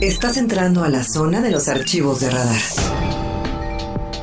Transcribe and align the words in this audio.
Estás 0.00 0.36
entrando 0.36 0.84
a 0.84 0.88
la 0.88 1.04
zona 1.04 1.40
de 1.40 1.50
los 1.50 1.68
archivos 1.68 2.20
de 2.20 2.30
radar. 2.30 2.60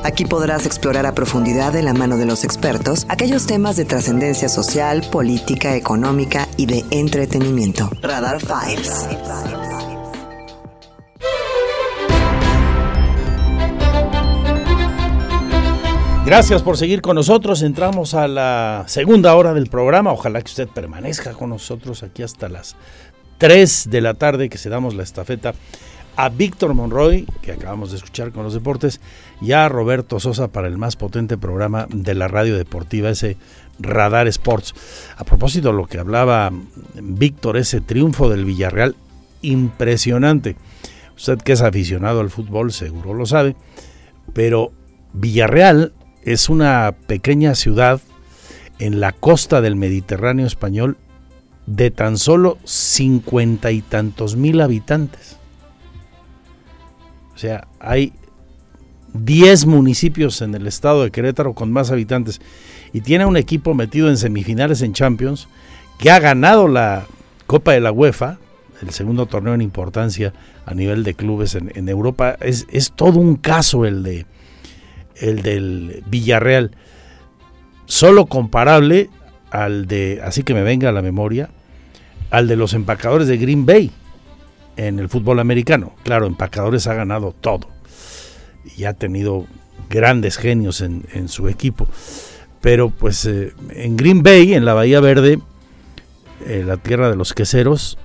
Aquí 0.02 0.24
podrás 0.24 0.66
explorar 0.66 1.06
a 1.06 1.14
profundidad 1.14 1.72
de 1.72 1.82
la 1.82 1.94
mano 1.94 2.16
de 2.16 2.26
los 2.26 2.44
expertos 2.44 3.06
aquellos 3.08 3.46
temas 3.46 3.76
de 3.76 3.84
trascendencia 3.84 4.48
social, 4.48 5.02
política, 5.10 5.76
económica 5.76 6.48
y 6.56 6.66
de 6.66 6.84
entretenimiento. 6.90 7.90
Radar 8.02 8.40
Files. 8.40 9.08
Gracias 16.30 16.62
por 16.62 16.76
seguir 16.76 17.02
con 17.02 17.16
nosotros. 17.16 17.60
Entramos 17.62 18.14
a 18.14 18.28
la 18.28 18.84
segunda 18.86 19.34
hora 19.34 19.52
del 19.52 19.66
programa. 19.66 20.12
Ojalá 20.12 20.40
que 20.40 20.50
usted 20.50 20.68
permanezca 20.68 21.32
con 21.32 21.50
nosotros 21.50 22.04
aquí 22.04 22.22
hasta 22.22 22.48
las 22.48 22.76
3 23.40 23.88
de 23.88 24.02
la 24.02 24.12
tarde 24.12 24.50
que 24.50 24.58
se 24.58 24.68
damos 24.68 24.94
la 24.94 25.02
estafeta 25.02 25.54
a 26.14 26.28
Víctor 26.28 26.74
Monroy, 26.74 27.26
que 27.40 27.52
acabamos 27.52 27.90
de 27.90 27.96
escuchar 27.96 28.32
con 28.32 28.44
los 28.44 28.52
deportes, 28.52 29.00
y 29.40 29.52
a 29.52 29.66
Roberto 29.70 30.20
Sosa 30.20 30.48
para 30.48 30.68
el 30.68 30.76
más 30.76 30.96
potente 30.96 31.38
programa 31.38 31.86
de 31.88 32.14
la 32.14 32.28
radio 32.28 32.58
deportiva, 32.58 33.08
ese 33.08 33.38
Radar 33.78 34.28
Sports. 34.28 34.74
A 35.16 35.24
propósito 35.24 35.72
lo 35.72 35.86
que 35.86 35.98
hablaba 35.98 36.52
Víctor, 37.02 37.56
ese 37.56 37.80
triunfo 37.80 38.28
del 38.28 38.44
Villarreal, 38.44 38.94
impresionante. 39.40 40.56
Usted 41.16 41.38
que 41.38 41.52
es 41.52 41.62
aficionado 41.62 42.20
al 42.20 42.28
fútbol 42.28 42.72
seguro 42.72 43.14
lo 43.14 43.24
sabe, 43.24 43.56
pero 44.34 44.70
Villarreal 45.14 45.94
es 46.24 46.50
una 46.50 46.94
pequeña 47.06 47.54
ciudad 47.54 48.02
en 48.78 49.00
la 49.00 49.12
costa 49.12 49.62
del 49.62 49.76
Mediterráneo 49.76 50.46
español 50.46 50.98
de 51.70 51.92
tan 51.92 52.18
solo 52.18 52.58
cincuenta 52.64 53.70
y 53.70 53.80
tantos 53.80 54.34
mil 54.34 54.60
habitantes. 54.60 55.36
O 57.32 57.38
sea, 57.38 57.68
hay 57.78 58.12
10 59.14 59.66
municipios 59.66 60.42
en 60.42 60.54
el 60.54 60.66
estado 60.66 61.04
de 61.04 61.12
Querétaro 61.12 61.54
con 61.54 61.70
más 61.70 61.92
habitantes 61.92 62.40
y 62.92 63.02
tiene 63.02 63.24
un 63.24 63.36
equipo 63.36 63.72
metido 63.72 64.08
en 64.08 64.16
semifinales 64.16 64.82
en 64.82 64.94
Champions 64.94 65.46
que 65.98 66.10
ha 66.10 66.18
ganado 66.18 66.66
la 66.66 67.06
Copa 67.46 67.72
de 67.72 67.80
la 67.80 67.92
UEFA, 67.92 68.38
el 68.82 68.90
segundo 68.90 69.26
torneo 69.26 69.54
en 69.54 69.62
importancia 69.62 70.32
a 70.66 70.74
nivel 70.74 71.04
de 71.04 71.14
clubes 71.14 71.54
en, 71.54 71.88
Europa. 71.88 72.36
Es, 72.40 72.66
es 72.70 72.92
todo 72.92 73.20
un 73.20 73.36
caso 73.36 73.84
el 73.84 74.02
de 74.02 74.26
el 75.16 75.42
del 75.42 76.02
Villarreal, 76.06 76.72
solo 77.86 78.26
comparable 78.26 79.10
al 79.50 79.86
de, 79.86 80.20
así 80.24 80.42
que 80.42 80.54
me 80.54 80.62
venga 80.62 80.88
a 80.88 80.92
la 80.92 81.02
memoria, 81.02 81.50
al 82.30 82.48
de 82.48 82.56
los 82.56 82.74
empacadores 82.74 83.28
de 83.28 83.36
Green 83.36 83.66
Bay 83.66 83.90
en 84.76 84.98
el 84.98 85.08
fútbol 85.08 85.40
americano. 85.40 85.92
Claro, 86.04 86.26
empacadores 86.26 86.86
ha 86.86 86.94
ganado 86.94 87.34
todo 87.38 87.68
y 88.76 88.84
ha 88.84 88.94
tenido 88.94 89.46
grandes 89.88 90.36
genios 90.36 90.80
en, 90.80 91.28
su 91.28 91.48
equipo. 91.48 91.86
Pero 92.60 92.90
pues 92.90 93.26
eh, 93.26 93.52
en 93.70 93.96
Green 93.96 94.22
Bay, 94.22 94.54
en 94.54 94.64
la 94.64 94.74
Bahía 94.74 95.00
Verde, 95.00 95.38
eh, 96.46 96.62
la 96.64 96.76
tierra 96.76 97.10
de 97.10 97.16
los 97.16 97.34
queseros, 97.34 97.98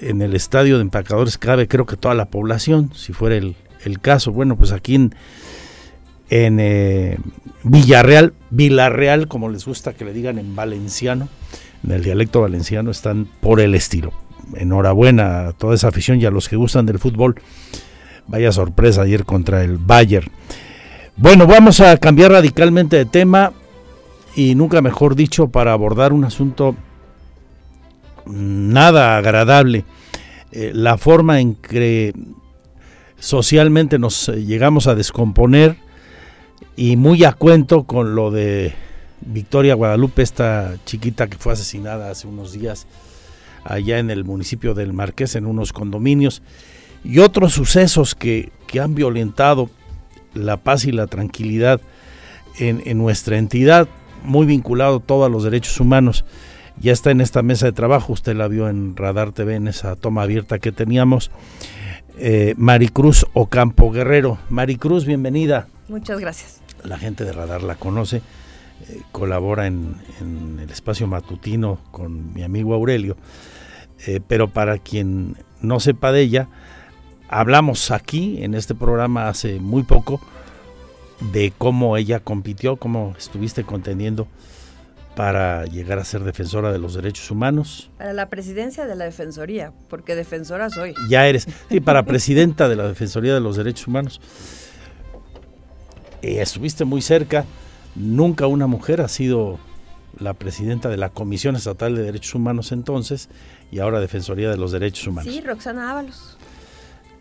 en 0.00 0.22
el 0.22 0.34
estadio 0.34 0.76
de 0.76 0.82
empacadores 0.82 1.38
cabe 1.38 1.66
creo 1.66 1.84
que 1.84 1.96
toda 1.96 2.14
la 2.14 2.26
población, 2.26 2.92
si 2.94 3.12
fuera 3.12 3.36
el, 3.36 3.56
caso. 4.00 4.32
Bueno, 4.32 4.56
pues 4.56 4.72
aquí 4.72 4.94
en, 4.94 5.14
en 6.30 6.58
eh, 6.60 7.18
Villarreal, 7.64 8.34
Villarreal, 8.50 9.28
como 9.28 9.48
les 9.48 9.64
gusta 9.64 9.94
que 9.94 10.04
le 10.04 10.12
digan 10.12 10.38
en 10.38 10.54
valenciano, 10.54 11.28
en 11.84 11.92
el 11.92 12.02
dialecto 12.02 12.40
valenciano, 12.42 12.90
están 12.90 13.26
por 13.40 13.60
el 13.60 13.74
estilo. 13.74 14.12
Enhorabuena 14.54 15.48
a 15.48 15.52
toda 15.52 15.74
esa 15.74 15.88
afición 15.88 16.20
y 16.20 16.24
a 16.24 16.30
los 16.30 16.48
que 16.48 16.56
gustan 16.56 16.86
del 16.86 16.98
fútbol. 16.98 17.36
Vaya 18.26 18.52
sorpresa 18.52 19.02
ayer 19.02 19.24
contra 19.24 19.62
el 19.62 19.78
Bayern. 19.78 20.30
Bueno, 21.16 21.46
vamos 21.46 21.80
a 21.80 21.96
cambiar 21.96 22.32
radicalmente 22.32 22.96
de 22.96 23.04
tema 23.04 23.52
y 24.36 24.54
nunca 24.54 24.80
mejor 24.80 25.16
dicho 25.16 25.48
para 25.48 25.72
abordar 25.72 26.12
un 26.12 26.24
asunto 26.24 26.76
nada 28.26 29.16
agradable. 29.16 29.84
Eh, 30.52 30.70
la 30.74 30.96
forma 30.96 31.40
en 31.40 31.54
que 31.56 32.14
socialmente 33.18 33.98
nos 33.98 34.28
eh, 34.28 34.44
llegamos 34.44 34.86
a 34.86 34.94
descomponer 34.94 35.76
y 36.76 36.96
muy 36.96 37.24
a 37.24 37.32
cuento 37.32 37.84
con 37.84 38.14
lo 38.14 38.30
de 38.30 38.74
Victoria 39.20 39.74
Guadalupe, 39.74 40.22
esta 40.22 40.76
chiquita 40.84 41.28
que 41.28 41.38
fue 41.38 41.52
asesinada 41.52 42.10
hace 42.10 42.26
unos 42.26 42.52
días 42.52 42.86
allá 43.64 43.98
en 43.98 44.10
el 44.10 44.24
municipio 44.24 44.74
del 44.74 44.92
Marqués, 44.92 45.34
en 45.34 45.46
unos 45.46 45.72
condominios, 45.72 46.42
y 47.04 47.18
otros 47.18 47.52
sucesos 47.52 48.14
que, 48.14 48.52
han 48.80 48.94
violentado 48.94 49.70
la 50.34 50.58
paz 50.58 50.84
y 50.84 50.92
la 50.92 51.06
tranquilidad 51.06 51.80
en, 52.58 52.82
en, 52.84 52.98
nuestra 52.98 53.38
entidad, 53.38 53.88
muy 54.22 54.46
vinculado 54.46 55.00
todo 55.00 55.24
a 55.24 55.28
los 55.28 55.42
derechos 55.42 55.80
humanos. 55.80 56.24
Ya 56.78 56.92
está 56.92 57.10
en 57.10 57.20
esta 57.20 57.42
mesa 57.42 57.66
de 57.66 57.72
trabajo, 57.72 58.12
usted 58.12 58.36
la 58.36 58.46
vio 58.46 58.68
en 58.68 58.94
Radar 58.94 59.32
TV, 59.32 59.54
en 59.54 59.68
esa 59.68 59.96
toma 59.96 60.22
abierta 60.22 60.58
que 60.58 60.70
teníamos. 60.70 61.30
Eh, 62.18 62.54
Maricruz 62.56 63.26
Ocampo 63.32 63.90
Guerrero. 63.90 64.38
Maricruz, 64.50 65.06
bienvenida. 65.06 65.66
Muchas 65.88 66.20
gracias 66.20 66.60
la 66.84 66.98
gente 66.98 67.24
de 67.24 67.32
Radar 67.32 67.62
la 67.62 67.74
conoce, 67.74 68.22
eh, 68.88 69.00
colabora 69.12 69.66
en, 69.66 69.96
el 70.60 70.70
espacio 70.70 71.06
matutino 71.06 71.78
con 71.90 72.32
mi 72.32 72.42
amigo 72.42 72.74
Aurelio, 72.74 73.16
eh, 74.06 74.20
pero 74.26 74.48
para 74.48 74.78
quien 74.78 75.36
no 75.60 75.80
sepa 75.80 76.12
de 76.12 76.22
ella, 76.22 76.48
hablamos 77.28 77.90
aquí 77.90 78.42
en 78.42 78.54
este 78.54 78.74
programa 78.74 79.28
hace 79.28 79.58
muy 79.58 79.82
poco 79.82 80.20
de 81.32 81.52
cómo 81.56 81.96
ella 81.96 82.20
compitió, 82.20 82.76
cómo 82.76 83.14
estuviste 83.18 83.64
contendiendo 83.64 84.28
para 85.18 85.64
llegar 85.64 85.98
a 85.98 86.04
ser 86.04 86.22
defensora 86.22 86.70
de 86.70 86.78
los 86.78 86.94
derechos 86.94 87.28
humanos. 87.32 87.90
Para 87.98 88.12
la 88.12 88.28
presidencia 88.28 88.86
de 88.86 88.94
la 88.94 89.04
Defensoría, 89.04 89.72
porque 89.88 90.14
defensora 90.14 90.70
soy. 90.70 90.94
Ya 91.10 91.26
eres, 91.26 91.48
sí, 91.68 91.80
para 91.80 92.04
presidenta 92.04 92.68
de 92.68 92.76
la 92.76 92.86
Defensoría 92.86 93.34
de 93.34 93.40
los 93.40 93.56
Derechos 93.56 93.88
Humanos. 93.88 94.20
Eh, 96.22 96.40
estuviste 96.40 96.84
muy 96.84 97.02
cerca. 97.02 97.44
Nunca 97.98 98.46
una 98.46 98.66
mujer 98.66 99.00
ha 99.00 99.08
sido 99.08 99.58
la 100.18 100.34
presidenta 100.34 100.88
de 100.88 100.96
la 100.96 101.10
Comisión 101.10 101.56
Estatal 101.56 101.94
de 101.94 102.02
Derechos 102.02 102.34
Humanos 102.34 102.72
entonces 102.72 103.28
y 103.70 103.80
ahora 103.80 104.00
Defensoría 104.00 104.50
de 104.50 104.56
los 104.56 104.72
Derechos 104.72 105.06
Humanos. 105.06 105.32
Sí, 105.32 105.40
Roxana 105.40 105.90
Ábalos. 105.90 106.36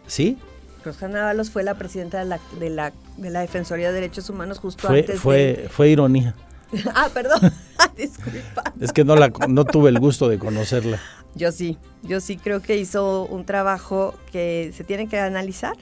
¿Sí? 0.07 0.37
Roxana 0.85 1.23
Ábalos 1.23 1.49
fue 1.49 1.63
la 1.63 1.75
presidenta 1.75 2.19
de 2.19 2.25
la, 2.25 2.39
de 2.59 2.69
la, 2.69 2.93
de 3.17 3.29
la 3.29 3.41
Defensoría 3.41 3.87
de 3.87 3.95
Derechos 3.95 4.29
Humanos 4.29 4.59
justo 4.59 4.87
fue, 4.87 4.99
antes 4.99 5.19
fue, 5.19 5.67
Fue 5.69 5.89
ironía. 5.89 6.35
ah, 6.95 7.09
perdón. 7.13 7.39
Disculpa. 7.97 8.63
Es 8.79 8.93
que 8.93 9.03
no, 9.03 9.15
la, 9.15 9.31
no 9.47 9.65
tuve 9.65 9.89
el 9.89 9.99
gusto 9.99 10.29
de 10.29 10.37
conocerla. 10.37 10.99
Yo 11.35 11.51
sí, 11.51 11.77
yo 12.03 12.19
sí 12.19 12.37
creo 12.37 12.61
que 12.61 12.77
hizo 12.77 13.25
un 13.25 13.45
trabajo 13.45 14.15
que 14.31 14.71
se 14.75 14.83
tiene 14.83 15.07
que 15.07 15.19
analizar 15.19 15.75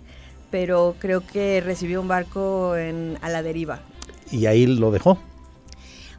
pero 0.55 0.95
creo 0.99 1.19
que 1.19 1.59
recibió 1.59 1.99
un 1.99 2.07
barco 2.07 2.77
en, 2.77 3.17
a 3.21 3.27
la 3.27 3.43
deriva. 3.43 3.81
¿Y 4.31 4.45
ahí 4.45 4.65
lo 4.65 4.91
dejó? 4.91 5.17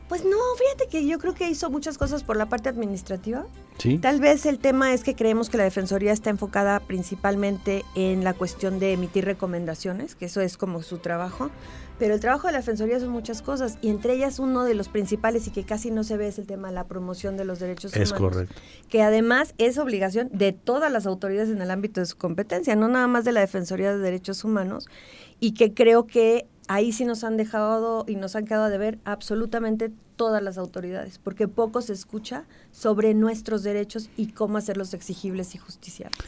Pues 0.09 0.25
no, 0.25 0.37
fíjate 0.56 0.89
que 0.89 1.05
yo 1.06 1.19
creo 1.19 1.34
que 1.34 1.50
hizo 1.50 1.69
muchas 1.69 1.99
cosas 1.99 2.22
por 2.22 2.37
la 2.37 2.47
parte 2.47 2.69
administrativa. 2.69 3.44
Sí. 3.78 3.99
Tal 3.99 4.21
vez 4.21 4.47
el 4.47 4.61
tema 4.61 4.94
es 4.94 5.03
que 5.03 5.17
creemos 5.17 5.50
que 5.50 5.59
la 5.59 5.65
Defensoría 5.65 6.12
está 6.12 6.31
enfocada 6.31 6.78
principalmente 6.78 7.84
en 7.97 8.22
la 8.22 8.33
cuestión 8.33 8.78
de 8.78 8.93
emitir 8.93 9.25
recomendaciones, 9.25 10.15
que 10.15 10.27
eso 10.27 10.41
es 10.41 10.56
como 10.56 10.83
su 10.83 10.99
trabajo. 10.99 11.50
Pero 11.99 12.15
el 12.15 12.21
trabajo 12.21 12.47
de 12.47 12.53
la 12.53 12.59
Defensoría 12.59 13.00
son 13.00 13.09
muchas 13.09 13.43
cosas 13.43 13.78
y 13.81 13.89
entre 13.89 14.12
ellas 14.15 14.39
uno 14.39 14.65
de 14.65 14.75
los 14.75 14.89
principales 14.89 15.49
y 15.49 15.50
que 15.50 15.65
casi 15.65 15.91
no 15.91 16.05
se 16.05 16.16
ve 16.16 16.28
es 16.28 16.39
el 16.39 16.47
tema 16.47 16.69
de 16.69 16.75
la 16.75 16.84
promoción 16.84 17.37
de 17.37 17.45
los 17.45 17.59
derechos 17.59 17.93
humanos. 17.93 18.12
Es 18.12 18.16
correcto. 18.16 18.55
Que 18.89 19.03
además 19.03 19.55
es 19.59 19.77
obligación 19.77 20.28
de 20.33 20.53
todas 20.53 20.93
las 20.93 21.06
autoridades 21.06 21.49
en 21.49 21.61
el 21.62 21.71
ámbito 21.71 22.00
de 22.00 22.06
su 22.06 22.16
competencia, 22.16 22.77
no 22.77 22.86
nada 22.86 23.09
más 23.09 23.25
de 23.25 23.33
la 23.33 23.41
Defensoría 23.41 23.92
de 23.92 23.98
Derechos 23.98 24.45
Humanos 24.45 24.86
y 25.41 25.53
que 25.53 25.75
creo 25.75 26.07
que 26.07 26.47
ahí 26.68 26.92
sí 26.92 27.04
nos 27.04 27.24
han 27.24 27.36
dejado 27.36 28.04
y 28.09 28.16
nos 28.16 28.36
han 28.36 28.45
quedado 28.45 28.68
de 28.68 28.78
ver 28.78 28.98
absolutamente 29.04 29.91
todas 30.16 30.42
las 30.42 30.59
autoridades, 30.59 31.18
porque 31.18 31.48
poco 31.48 31.83
se 31.83 31.92
escucha 31.92 32.45
sobre 32.72 33.15
nuestros 33.15 33.63
derechos 33.63 34.10
y 34.16 34.28
cómo 34.28 34.59
hacerlos 34.59 34.95
exigibles 34.95 35.54
y 35.54 35.59
justiciables. 35.59 36.18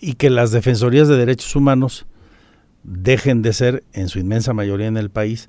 Y 0.00 0.14
que 0.14 0.30
las 0.30 0.50
defensorías 0.50 1.08
de 1.08 1.16
derechos 1.16 1.54
humanos 1.56 2.06
dejen 2.82 3.42
de 3.42 3.52
ser, 3.52 3.84
en 3.92 4.08
su 4.08 4.18
inmensa 4.18 4.52
mayoría 4.52 4.86
en 4.86 4.96
el 4.96 5.10
país, 5.10 5.48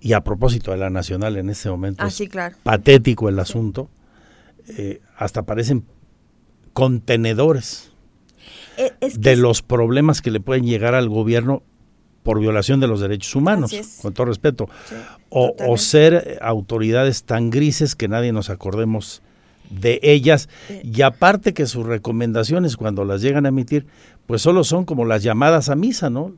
y 0.00 0.14
a 0.14 0.24
propósito 0.24 0.72
de 0.72 0.78
la 0.78 0.90
nacional 0.90 1.36
en 1.36 1.48
este 1.48 1.70
momento, 1.70 2.02
ah, 2.02 2.08
es 2.08 2.22
patético 2.62 3.28
el 3.28 3.38
asunto, 3.38 3.88
eh, 4.66 5.00
hasta 5.16 5.42
parecen 5.42 5.84
contenedores 6.72 7.91
eh, 8.76 8.92
de 9.00 9.36
los 9.36 9.62
problemas 9.62 10.22
que 10.22 10.30
le 10.30 10.40
pueden 10.40 10.64
llegar 10.64 10.94
al 10.94 11.08
gobierno 11.08 11.62
por 12.22 12.38
violación 12.38 12.80
de 12.80 12.86
los 12.86 13.00
derechos 13.00 13.34
humanos, 13.34 13.72
con 14.00 14.14
todo 14.14 14.26
respeto, 14.26 14.68
o, 15.28 15.76
ser 15.76 16.38
autoridades 16.40 17.24
tan 17.24 17.50
grises 17.50 17.96
que 17.96 18.06
nadie 18.06 18.32
nos 18.32 18.48
acordemos 18.48 19.22
de 19.70 19.98
ellas. 20.02 20.48
Y 20.84 21.02
aparte 21.02 21.52
que 21.52 21.66
sus 21.66 21.84
recomendaciones 21.84 22.76
cuando 22.76 23.04
las 23.04 23.22
llegan 23.22 23.46
a 23.46 23.48
emitir 23.48 23.86
pues 24.26 24.42
solo 24.42 24.64
son 24.64 24.84
como 24.84 25.04
las 25.04 25.22
llamadas 25.22 25.68
a 25.68 25.74
misa, 25.74 26.10
¿no? 26.10 26.32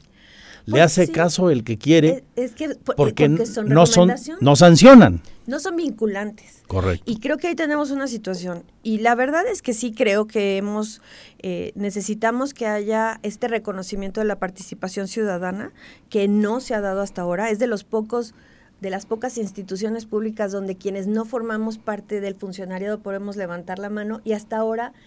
Le 0.66 0.81
hace 0.81 1.06
sí. 1.06 1.12
caso 1.12 1.50
el 1.50 1.62
que 1.64 1.76
quiere 1.78 2.25
Es, 2.37 2.50
es 2.50 2.52
que 2.52 2.69
por- 2.75 2.96
porque, 2.96 3.28
porque 3.28 3.46
son 3.46 3.69
no 3.69 3.84
son 3.87 4.11
no 4.40 4.56
sancionan. 4.56 5.20
no 5.46 5.61
son 5.61 5.76
vinculantes. 5.76 6.62
Correcto. 6.66 7.05
Y 7.11 7.19
creo 7.20 7.37
que 7.37 7.49
ahí 7.49 7.55
tenemos 7.55 7.90
una 7.90 8.06
situación. 8.08 8.62
Y 8.82 8.99
la 8.99 9.14
verdad 9.14 9.43
es 9.46 9.61
que 9.61 9.75
sí 9.75 9.93
creo 9.93 10.26
que 10.26 10.56
hemos, 10.56 11.02
eh, 11.40 11.72
necesitamos 11.75 12.55
que 12.55 12.66
haya 12.66 13.20
este 13.22 13.49
reconocimiento 13.49 14.20
de 14.20 14.26
la 14.26 14.38
participación 14.38 15.06
ciudadana 15.08 15.72
que 16.08 16.28
no 16.28 16.61
se 16.61 16.75
ha 16.75 16.81
dado 16.81 17.02
hasta 17.02 17.20
ahora. 17.22 17.50
Es 17.50 17.58
de 17.58 17.66
los 17.66 17.84
pocos, 17.84 18.34
de 18.81 18.88
las 18.90 19.05
pocas 19.06 19.37
instituciones 19.37 20.06
públicas 20.06 20.50
donde 20.50 20.76
quienes 20.76 21.06
no 21.06 21.25
formamos 21.26 21.76
parte 21.78 22.20
del 22.22 22.34
funcionariado 22.34 23.00
podemos 23.00 23.37
levantar 23.37 23.78
la 23.78 23.90
mano 23.90 24.20
y 24.25 24.32
hasta 24.32 24.56
ahora 24.56 24.93
eh, 24.93 25.00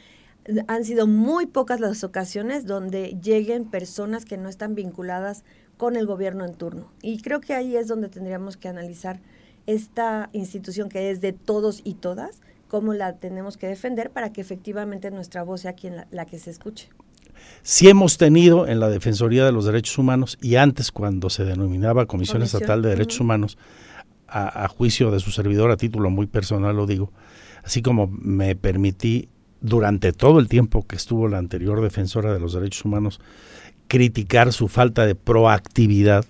han 0.67 0.85
sido 0.85 1.07
muy 1.07 1.45
pocas 1.45 1.79
las 1.79 2.03
ocasiones 2.03 2.65
donde 2.65 3.17
lleguen 3.21 3.65
personas 3.65 4.25
que 4.25 4.37
no 4.37 4.49
están 4.49 4.75
vinculadas 4.75 5.43
con 5.77 5.95
el 5.95 6.05
gobierno 6.05 6.45
en 6.45 6.55
turno. 6.55 6.91
Y 7.01 7.21
creo 7.21 7.41
que 7.41 7.53
ahí 7.53 7.75
es 7.75 7.87
donde 7.87 8.09
tendríamos 8.09 8.57
que 8.57 8.67
analizar 8.67 9.19
esta 9.65 10.29
institución 10.33 10.89
que 10.89 11.11
es 11.11 11.21
de 11.21 11.33
todos 11.33 11.81
y 11.83 11.95
todas, 11.95 12.41
cómo 12.67 12.93
la 12.93 13.17
tenemos 13.17 13.57
que 13.57 13.67
defender 13.67 14.09
para 14.09 14.31
que 14.31 14.41
efectivamente 14.41 15.11
nuestra 15.11 15.43
voz 15.43 15.61
sea 15.61 15.73
quien 15.73 15.97
la, 15.97 16.07
la 16.11 16.25
que 16.25 16.39
se 16.39 16.49
escuche. 16.49 16.89
Sí 17.61 17.87
hemos 17.87 18.17
tenido 18.17 18.67
en 18.67 18.79
la 18.79 18.89
Defensoría 18.89 19.45
de 19.45 19.51
los 19.51 19.65
Derechos 19.65 19.97
Humanos 19.97 20.37
y 20.41 20.55
antes 20.55 20.91
cuando 20.91 21.29
se 21.29 21.43
denominaba 21.43 22.05
Comisión, 22.07 22.39
Comisión, 22.39 22.61
Estatal 22.61 22.81
de 22.81 22.89
Derechos. 22.89 23.19
Humanos, 23.19 23.57
a, 24.27 24.63
a 24.63 24.67
juicio 24.67 25.11
de 25.11 25.19
su 25.19 25.31
servidor, 25.31 25.69
a 25.69 25.77
título 25.77 26.09
muy 26.09 26.25
personal 26.25 26.75
lo 26.75 26.87
digo, 26.87 27.11
así 27.63 27.81
como 27.81 28.07
me 28.07 28.55
permití 28.55 29.29
durante 29.61 30.13
todo 30.13 30.39
el 30.39 30.47
tiempo 30.47 30.85
que 30.87 30.95
estuvo 30.95 31.27
la 31.27 31.37
anterior 31.37 31.81
defensora 31.81 32.33
de 32.33 32.39
los 32.39 32.53
derechos 32.53 32.85
humanos 32.85 33.19
criticar 33.87 34.51
su 34.53 34.67
falta 34.67 35.05
de 35.05 35.15
proactividad 35.15 36.25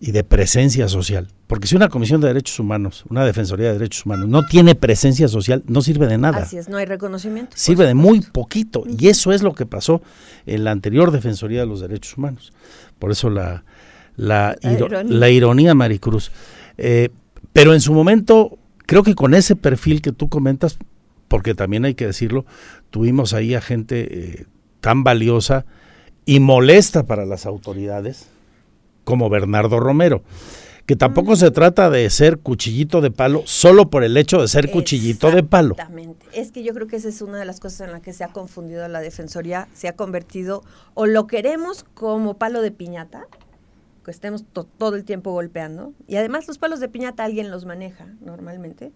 y 0.00 0.10
de 0.12 0.24
presencia 0.24 0.88
social. 0.88 1.28
Porque 1.46 1.66
si 1.66 1.76
una 1.76 1.88
Comisión 1.88 2.20
de 2.20 2.28
Derechos 2.28 2.58
Humanos, 2.58 3.04
una 3.08 3.24
Defensoría 3.24 3.68
de 3.68 3.74
Derechos 3.74 4.04
Humanos, 4.06 4.28
no 4.28 4.44
tiene 4.46 4.74
presencia 4.74 5.28
social, 5.28 5.62
no 5.66 5.82
sirve 5.82 6.06
de 6.06 6.18
nada 6.18 6.38
Así 6.38 6.56
es, 6.56 6.68
no 6.68 6.78
hay 6.78 6.86
reconocimiento. 6.86 7.52
sirve 7.54 7.86
de 7.86 7.94
muy 7.94 8.20
poquito. 8.20 8.84
Y 8.98 9.08
eso 9.08 9.30
es 9.32 9.42
lo 9.42 9.54
que 9.54 9.66
pasó 9.66 10.02
en 10.46 10.64
la 10.64 10.70
anterior 10.72 11.10
Defensoría 11.10 11.60
de 11.60 11.66
los 11.66 11.80
Derechos 11.80 12.16
Humanos. 12.16 12.52
Por 12.98 13.10
eso 13.12 13.30
la, 13.30 13.64
la, 14.16 14.56
La 14.62 14.72
iro- 14.72 14.86
ironía. 14.86 15.16
la 15.18 15.30
ironía, 15.30 15.74
Maricruz. 15.74 16.30
Eh, 16.78 17.10
pero 17.52 17.72
en 17.74 17.80
su 17.80 17.92
momento, 17.92 18.58
creo 18.86 19.02
que 19.02 19.14
con 19.14 19.34
ese 19.34 19.54
perfil 19.54 20.00
que 20.02 20.12
tú 20.12 20.28
comentas, 20.28 20.78
porque 21.28 21.54
también 21.54 21.84
hay 21.84 21.94
que 21.94 22.06
decirlo, 22.06 22.44
tuvimos 22.90 23.32
ahí 23.34 23.54
a 23.54 23.60
gente 23.60 24.06
eh, 24.10 24.46
tan 24.80 25.04
valiosa 25.04 25.64
y 26.24 26.40
molesta 26.40 27.04
para 27.04 27.24
las 27.26 27.46
autoridades 27.46 28.26
como 29.04 29.28
Bernardo 29.28 29.80
Romero. 29.80 30.22
Que 30.86 30.96
tampoco 30.96 31.34
se 31.34 31.50
trata 31.50 31.88
de 31.88 32.10
ser 32.10 32.40
cuchillito 32.40 33.00
de 33.00 33.10
palo 33.10 33.42
solo 33.46 33.88
por 33.88 34.04
el 34.04 34.18
hecho 34.18 34.42
de 34.42 34.48
ser 34.48 34.70
cuchillito 34.70 35.30
de 35.30 35.42
palo. 35.42 35.72
Exactamente. 35.72 36.26
Es 36.34 36.52
que 36.52 36.62
yo 36.62 36.74
creo 36.74 36.86
que 36.88 36.96
esa 36.96 37.08
es 37.08 37.22
una 37.22 37.38
de 37.38 37.46
las 37.46 37.58
cosas 37.58 37.80
en 37.86 37.92
las 37.92 38.02
que 38.02 38.12
se 38.12 38.22
ha 38.22 38.28
confundido 38.28 38.86
la 38.88 39.00
Defensoría, 39.00 39.66
se 39.72 39.88
ha 39.88 39.96
convertido 39.96 40.62
o 40.92 41.06
lo 41.06 41.26
queremos 41.26 41.84
como 41.94 42.36
palo 42.36 42.60
de 42.60 42.70
piñata, 42.70 43.26
que 44.04 44.10
estemos 44.10 44.44
to- 44.52 44.64
todo 44.76 44.96
el 44.96 45.04
tiempo 45.04 45.32
golpeando, 45.32 45.94
y 46.06 46.16
además 46.16 46.46
los 46.46 46.58
palos 46.58 46.80
de 46.80 46.90
piñata 46.90 47.24
alguien 47.24 47.50
los 47.50 47.64
maneja 47.64 48.06
normalmente, 48.20 48.92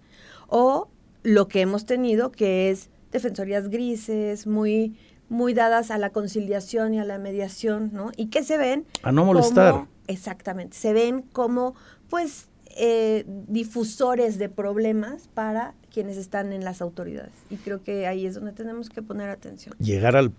o 0.46 0.90
lo 1.22 1.48
que 1.48 1.60
hemos 1.60 1.84
tenido 1.86 2.30
que 2.32 2.70
es 2.70 2.90
defensorías 3.12 3.68
grises, 3.68 4.46
muy 4.46 4.96
muy 5.30 5.52
dadas 5.52 5.90
a 5.90 5.98
la 5.98 6.08
conciliación 6.08 6.94
y 6.94 7.00
a 7.00 7.04
la 7.04 7.18
mediación, 7.18 7.90
¿no? 7.92 8.12
Y 8.16 8.26
que 8.28 8.42
se 8.42 8.56
ven 8.56 8.86
A 9.02 9.12
no 9.12 9.26
molestar. 9.26 9.72
como- 9.72 9.88
exactamente, 10.06 10.74
se 10.74 10.94
ven 10.94 11.20
como, 11.20 11.74
pues, 12.08 12.48
eh, 12.80 13.24
difusores 13.46 14.38
de 14.38 14.48
problemas 14.48 15.28
para 15.34 15.74
quienes 15.92 16.16
están 16.16 16.52
en 16.54 16.64
las 16.64 16.80
autoridades. 16.80 17.32
Y 17.50 17.56
creo 17.56 17.82
que 17.82 18.06
ahí 18.06 18.24
es 18.24 18.36
donde 18.36 18.52
tenemos 18.52 18.88
que 18.88 19.02
poner 19.02 19.28
atención. 19.28 19.74
llegar 19.78 20.16
al 20.16 20.32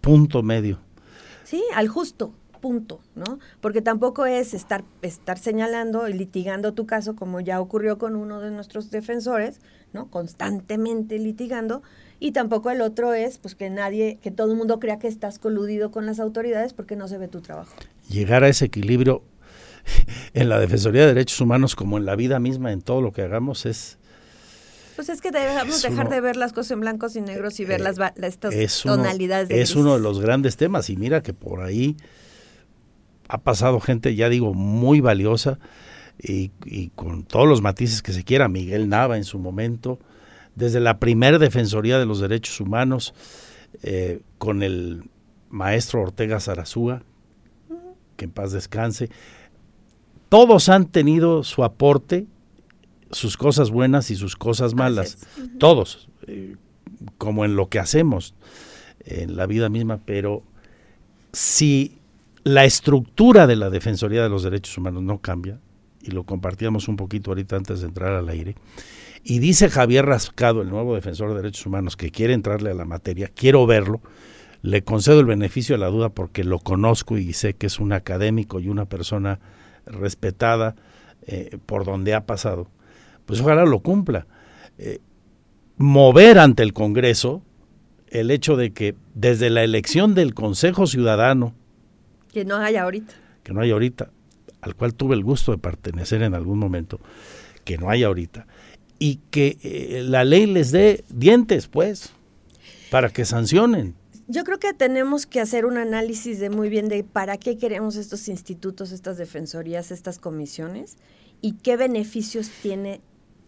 punto 0.00 0.42
medio. 0.42 0.80
Sí, 1.44 1.62
al 1.74 1.86
justo 1.86 2.32
punto, 2.62 3.00
¿no? 3.14 3.38
Porque 3.60 3.82
tampoco 3.82 4.24
es 4.24 4.54
estar, 4.54 4.84
estar 5.02 5.38
señalando 5.38 6.08
y 6.08 6.14
litigando 6.14 6.72
tu 6.72 6.86
caso, 6.86 7.14
como 7.14 7.40
ya 7.40 7.60
ocurrió 7.60 7.98
con 7.98 8.16
uno 8.16 8.40
de 8.40 8.50
nuestros 8.50 8.90
defensores, 8.90 9.60
¿no? 9.92 10.08
Constantemente 10.08 11.18
litigando. 11.18 11.82
Y 12.20 12.32
tampoco 12.32 12.70
el 12.70 12.80
otro 12.80 13.12
es, 13.12 13.36
pues, 13.36 13.54
que 13.54 13.68
nadie, 13.68 14.18
que 14.22 14.30
todo 14.30 14.50
el 14.52 14.56
mundo 14.56 14.78
crea 14.78 14.98
que 14.98 15.08
estás 15.08 15.38
coludido 15.38 15.90
con 15.90 16.06
las 16.06 16.20
autoridades 16.20 16.72
porque 16.72 16.96
no 16.96 17.08
se 17.08 17.18
ve 17.18 17.28
tu 17.28 17.42
trabajo. 17.42 17.74
Llegar 18.08 18.44
a 18.44 18.48
ese 18.48 18.64
equilibrio 18.66 19.22
en 20.32 20.48
la 20.48 20.58
Defensoría 20.58 21.02
de 21.02 21.08
Derechos 21.08 21.40
Humanos 21.40 21.74
como 21.74 21.98
en 21.98 22.06
la 22.06 22.14
vida 22.16 22.38
misma, 22.38 22.72
en 22.72 22.80
todo 22.80 23.02
lo 23.02 23.12
que 23.12 23.22
hagamos, 23.22 23.66
es, 23.66 23.98
Pues 24.94 25.08
es 25.08 25.20
que 25.20 25.32
debemos 25.32 25.74
Es 25.76 25.82
dejar 25.82 26.06
uno- 26.06 26.14
de 26.14 26.20
ver 26.20 26.36
las 26.36 26.52
cosas 26.52 26.70
en 26.70 26.80
blancos 26.80 27.16
y 27.16 27.20
negros 27.20 27.58
y 27.58 27.64
ver 27.64 27.80
eh, 27.80 27.84
las, 27.84 27.98
estas 28.22 28.54
es, 28.54 28.84
uno, 28.84 28.96
tonalidades 28.96 29.48
de 29.48 29.60
es 29.60 29.74
uno 29.74 29.94
de 29.94 30.00
los 30.00 30.20
grandes 30.20 30.56
temas. 30.56 30.88
Y 30.90 30.96
mira 30.96 31.22
que 31.24 31.34
por 31.34 31.60
ahí 31.62 31.96
ha 33.32 33.38
pasado 33.38 33.80
gente, 33.80 34.14
ya 34.14 34.28
digo, 34.28 34.52
muy 34.52 35.00
valiosa 35.00 35.58
y, 36.22 36.50
y 36.66 36.90
con 36.90 37.24
todos 37.24 37.48
los 37.48 37.62
matices 37.62 38.02
que 38.02 38.12
se 38.12 38.24
quiera. 38.24 38.46
Miguel 38.46 38.90
Nava 38.90 39.16
en 39.16 39.24
su 39.24 39.38
momento, 39.38 39.98
desde 40.54 40.80
la 40.80 40.98
primera 40.98 41.38
Defensoría 41.38 41.98
de 41.98 42.04
los 42.04 42.20
Derechos 42.20 42.60
Humanos, 42.60 43.14
eh, 43.82 44.20
con 44.36 44.62
el 44.62 45.04
maestro 45.48 46.02
Ortega 46.02 46.40
Zarazúa, 46.40 47.04
que 48.18 48.26
en 48.26 48.32
paz 48.32 48.52
descanse. 48.52 49.08
Todos 50.28 50.68
han 50.68 50.88
tenido 50.88 51.42
su 51.42 51.64
aporte, 51.64 52.26
sus 53.12 53.38
cosas 53.38 53.70
buenas 53.70 54.10
y 54.10 54.16
sus 54.16 54.36
cosas 54.36 54.74
malas. 54.74 55.26
Todos, 55.58 56.10
eh, 56.26 56.56
como 57.16 57.46
en 57.46 57.56
lo 57.56 57.70
que 57.70 57.78
hacemos 57.78 58.34
en 59.06 59.36
la 59.36 59.46
vida 59.46 59.70
misma, 59.70 60.00
pero 60.04 60.42
si 61.32 62.01
la 62.44 62.64
estructura 62.64 63.46
de 63.46 63.56
la 63.56 63.70
Defensoría 63.70 64.22
de 64.22 64.28
los 64.28 64.42
Derechos 64.42 64.76
Humanos 64.78 65.02
no 65.02 65.18
cambia, 65.20 65.60
y 66.00 66.10
lo 66.10 66.24
compartíamos 66.24 66.88
un 66.88 66.96
poquito 66.96 67.30
ahorita 67.30 67.56
antes 67.56 67.80
de 67.80 67.86
entrar 67.86 68.14
al 68.14 68.28
aire, 68.28 68.56
y 69.24 69.38
dice 69.38 69.68
Javier 69.68 70.06
Rascado, 70.06 70.62
el 70.62 70.70
nuevo 70.70 70.94
defensor 70.94 71.30
de 71.30 71.36
derechos 71.36 71.66
humanos, 71.66 71.96
que 71.96 72.10
quiere 72.10 72.34
entrarle 72.34 72.70
a 72.70 72.74
la 72.74 72.84
materia, 72.84 73.30
quiero 73.32 73.66
verlo, 73.66 74.00
le 74.62 74.82
concedo 74.82 75.20
el 75.20 75.26
beneficio 75.26 75.74
de 75.74 75.80
la 75.80 75.88
duda 75.88 76.08
porque 76.08 76.44
lo 76.44 76.58
conozco 76.58 77.18
y 77.18 77.32
sé 77.32 77.54
que 77.54 77.66
es 77.66 77.78
un 77.80 77.92
académico 77.92 78.60
y 78.60 78.68
una 78.68 78.84
persona 78.84 79.40
respetada 79.86 80.76
eh, 81.26 81.58
por 81.66 81.84
donde 81.84 82.14
ha 82.14 82.26
pasado, 82.26 82.68
pues 83.26 83.40
ojalá 83.40 83.64
lo 83.64 83.80
cumpla. 83.80 84.26
Eh, 84.78 84.98
mover 85.76 86.38
ante 86.38 86.62
el 86.62 86.72
Congreso 86.72 87.42
el 88.08 88.30
hecho 88.30 88.56
de 88.56 88.72
que 88.72 88.94
desde 89.14 89.50
la 89.50 89.64
elección 89.64 90.14
del 90.14 90.34
Consejo 90.34 90.86
Ciudadano, 90.86 91.54
Que 92.32 92.44
no 92.44 92.56
hay 92.56 92.76
ahorita. 92.76 93.14
que 93.42 93.52
no 93.52 93.60
hay 93.60 93.70
ahorita, 93.70 94.10
al 94.60 94.74
cual 94.74 94.94
tuve 94.94 95.14
el 95.14 95.24
gusto 95.24 95.52
de 95.52 95.58
pertenecer 95.58 96.22
en 96.22 96.34
algún 96.34 96.58
momento, 96.58 97.00
que 97.64 97.76
no 97.76 97.90
hay 97.90 98.04
ahorita, 98.04 98.46
y 98.98 99.16
que 99.30 99.58
eh, 99.62 100.02
la 100.04 100.24
ley 100.24 100.46
les 100.46 100.70
dé 100.70 101.04
dientes, 101.08 101.66
pues, 101.66 102.12
para 102.90 103.10
que 103.10 103.24
sancionen. 103.24 103.94
Yo 104.28 104.44
creo 104.44 104.58
que 104.58 104.72
tenemos 104.72 105.26
que 105.26 105.40
hacer 105.40 105.66
un 105.66 105.76
análisis 105.76 106.38
de 106.38 106.50
muy 106.50 106.68
bien 106.68 106.88
de 106.88 107.02
para 107.02 107.36
qué 107.36 107.58
queremos 107.58 107.96
estos 107.96 108.28
institutos, 108.28 108.92
estas 108.92 109.18
defensorías, 109.18 109.90
estas 109.90 110.18
comisiones 110.18 110.96
y 111.40 111.54
qué 111.54 111.76
beneficios 111.76 112.48
tiene, 112.62 113.00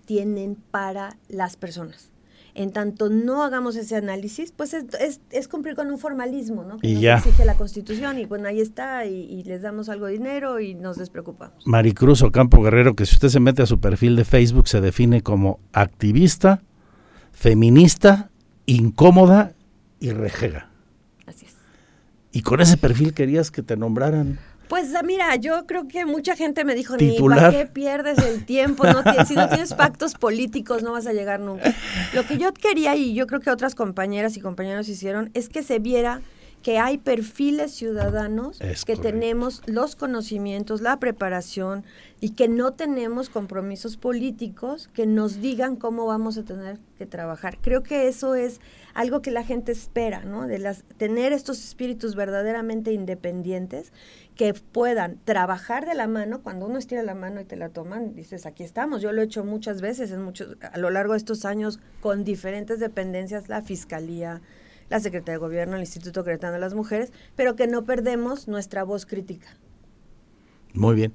tienen 0.05 0.57
para 0.57 1.17
las 1.29 1.57
personas. 1.57 2.11
En 2.57 2.71
tanto 2.71 3.09
no 3.09 3.43
hagamos 3.43 3.75
ese 3.75 3.97
análisis, 3.97 4.53
pues 4.53 4.75
es, 4.75 4.85
es- 5.01 5.21
es 5.31 5.49
cumplir 5.49 5.75
con 5.75 5.91
un 5.91 5.99
formalismo, 5.99 6.63
¿no? 6.63 6.79
Que 6.79 6.87
Y 6.89 6.93
nos 6.95 7.03
ya. 7.03 7.17
exige 7.19 7.45
la 7.45 7.57
Constitución 7.57 8.17
y 8.19 8.27
bueno, 8.27 8.47
ahí 8.47 8.61
está 8.61 9.07
y, 9.07 9.15
y 9.25 9.43
les 9.43 9.63
damos 9.63 9.89
algo 9.89 10.07
de 10.07 10.13
dinero 10.13 10.61
y 10.61 10.75
nos 10.75 10.97
despreocupamos. 10.97 11.67
Maricruz 11.67 12.23
Ocampo 12.23 12.63
Guerrero, 12.63 12.95
que 12.95 13.07
si 13.07 13.15
usted 13.17 13.29
se 13.29 13.41
mete 13.41 13.63
a 13.63 13.67
su 13.67 13.81
perfil 13.81 14.15
de 14.15 14.25
Facebook 14.25 14.69
se 14.69 14.81
define 14.81 15.21
como 15.23 15.59
activista, 15.73 16.63
feminista, 17.33 18.31
incómoda 18.67 19.53
y 20.01 20.11
rejega. 20.11 20.71
Así 21.27 21.47
es. 21.47 21.55
Y 22.33 22.43
con 22.43 22.61
ese 22.61 22.77
perfil 22.77 23.15
querías 23.15 23.51
que 23.51 23.63
te 23.63 23.77
nombraran. 23.77 24.39
Pues 24.69 24.95
ah, 24.95 25.03
mira, 25.03 25.37
yo 25.37 25.67
creo 25.67 25.87
que 25.89 26.05
mucha 26.07 26.37
gente 26.37 26.65
me 26.65 26.75
dijo, 26.75 26.95
para 27.29 27.51
qué 27.51 27.67
pierdes 27.67 28.19
el 28.19 28.45
tiempo, 28.47 28.85
no 28.85 29.03
Ti- 29.03 29.11
si 29.27 29.35
no 29.35 29.49
tienes 29.49 29.75
pactos 29.75 30.15
políticos 30.15 30.83
no 30.83 30.93
vas 30.93 31.07
a 31.07 31.13
llegar 31.13 31.41
nunca. 31.41 31.75
Lo 32.15 32.25
que 32.27 32.39
yo 32.39 32.53
quería 32.55 32.97
y 32.97 33.15
yo 33.15 33.27
creo 33.27 33.41
que 33.41 33.51
otras 33.51 33.75
compañeras 33.75 34.37
y 34.37 34.41
compañeros 34.41 34.89
hicieron 34.89 35.31
es 35.35 35.49
que 35.49 35.63
se 35.63 35.79
viera 35.79 36.21
que 36.63 36.79
hay 36.79 36.97
perfiles 36.97 37.73
ciudadanos 37.75 38.59
Es 38.63 38.87
que 38.87 38.95
correcto. 38.95 39.03
tenemos 39.19 39.61
los 39.67 39.97
conocimientos, 39.97 40.81
la 40.81 40.99
preparación 40.99 41.85
y 42.23 42.31
que 42.31 42.49
no 42.49 42.73
tenemos 42.73 43.29
compromisos 43.29 43.99
políticos 43.99 44.89
que 44.95 45.05
nos 45.05 45.43
digan 45.43 45.77
cómo 45.77 46.07
vamos 46.07 46.39
a 46.39 46.43
tener 46.43 46.79
que 46.97 47.05
trabajar. 47.05 47.59
Creo 47.61 47.83
que 47.83 48.09
eso 48.09 48.35
es 48.35 48.63
algo 48.95 49.21
que 49.21 49.31
la 49.31 49.45
gente 49.45 49.73
espera, 49.73 50.21
¿no? 50.25 50.47
De 50.47 50.59
las 50.59 50.85
tener 50.97 51.35
estos 51.35 51.63
espíritus 51.63 52.15
verdaderamente 52.15 52.95
independientes 52.95 53.93
que 54.37 54.55
puedan 54.55 55.19
trabajar 55.25 55.87
de 55.87 55.95
la 55.95 56.09
mano 56.09 56.43
cuando 56.43 56.67
uno 56.67 56.79
estira 56.79 57.03
la 57.03 57.15
mano 57.15 57.41
y 57.41 57.45
te 57.45 57.57
la 57.57 57.69
toman, 57.69 58.15
dices, 58.15 58.47
aquí 58.47 58.65
estamos. 58.65 59.01
Yo 59.01 59.13
lo 59.13 59.23
he 59.23 59.25
hecho 59.25 59.45
muchas 59.45 59.81
veces 59.81 60.11
en 60.11 60.23
muchos 60.23 60.57
a 60.61 60.79
lo 60.79 60.91
largo 60.91 61.13
de 61.13 61.19
estos 61.19 61.45
años 61.45 61.79
con 62.01 62.25
diferentes 62.25 62.81
dependencias, 62.81 63.49
la 63.49 63.63
fiscalía, 63.63 64.43
la 64.91 65.01
Secretaría 65.01 65.35
de 65.35 65.39
Gobierno, 65.39 65.77
el 65.77 65.83
Instituto 65.83 66.25
Cretano 66.25 66.55
de 66.55 66.61
las 66.61 66.75
Mujeres, 66.75 67.13
pero 67.37 67.55
que 67.55 67.67
no 67.69 67.85
perdemos 67.85 68.49
nuestra 68.49 68.83
voz 68.83 69.07
crítica. 69.07 69.57
Muy 70.73 70.97
bien. 70.97 71.13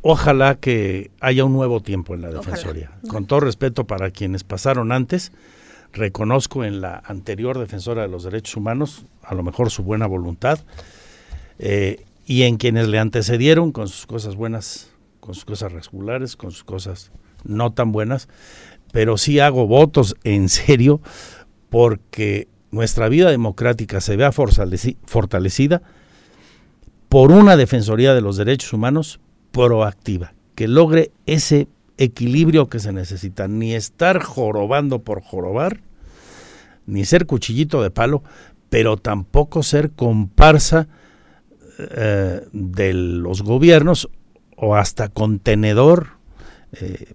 Ojalá 0.00 0.56
que 0.56 1.10
haya 1.20 1.44
un 1.44 1.52
nuevo 1.52 1.80
tiempo 1.80 2.14
en 2.14 2.22
la 2.22 2.28
Ojalá. 2.28 2.40
Defensoría. 2.40 2.90
Con 3.08 3.26
todo 3.26 3.40
respeto 3.40 3.86
para 3.86 4.10
quienes 4.10 4.44
pasaron 4.44 4.90
antes, 4.92 5.32
reconozco 5.92 6.64
en 6.64 6.80
la 6.80 7.02
anterior 7.06 7.58
defensora 7.58 8.02
de 8.02 8.08
los 8.08 8.24
derechos 8.24 8.56
humanos, 8.56 9.04
a 9.22 9.34
lo 9.34 9.42
mejor 9.42 9.70
su 9.70 9.82
buena 9.82 10.06
voluntad, 10.06 10.58
eh, 11.58 12.04
y 12.26 12.42
en 12.42 12.56
quienes 12.56 12.88
le 12.88 12.98
antecedieron 12.98 13.72
con 13.72 13.88
sus 13.88 14.06
cosas 14.06 14.36
buenas, 14.36 14.90
con 15.20 15.34
sus 15.34 15.44
cosas 15.44 15.72
regulares, 15.72 16.36
con 16.36 16.50
sus 16.50 16.64
cosas 16.64 17.12
no 17.44 17.72
tan 17.72 17.92
buenas, 17.92 18.28
pero 18.92 19.18
sí 19.18 19.40
hago 19.40 19.66
votos 19.66 20.16
en 20.24 20.48
serio 20.48 21.00
porque 21.68 22.48
nuestra 22.70 23.08
vida 23.08 23.30
democrática 23.30 24.00
se 24.00 24.16
vea 24.16 24.32
fortaleci- 24.32 24.96
fortalecida 25.04 25.82
por 27.08 27.30
una 27.30 27.56
Defensoría 27.56 28.14
de 28.14 28.20
los 28.20 28.36
Derechos 28.36 28.72
Humanos 28.72 29.20
proactiva, 29.52 30.34
que 30.54 30.66
logre 30.66 31.12
ese 31.26 31.68
equilibrio 31.96 32.68
que 32.68 32.80
se 32.80 32.92
necesita, 32.92 33.46
ni 33.46 33.74
estar 33.74 34.20
jorobando 34.20 35.02
por 35.02 35.22
jorobar, 35.22 35.80
ni 36.86 37.04
ser 37.04 37.26
cuchillito 37.26 37.82
de 37.82 37.90
palo, 37.90 38.24
pero 38.68 38.96
tampoco 38.96 39.62
ser 39.62 39.92
comparsa 39.92 40.88
eh, 41.78 42.46
de 42.52 42.92
los 42.94 43.42
gobiernos 43.42 44.08
o 44.56 44.76
hasta 44.76 45.08
contenedor, 45.08 46.08
eh, 46.72 47.14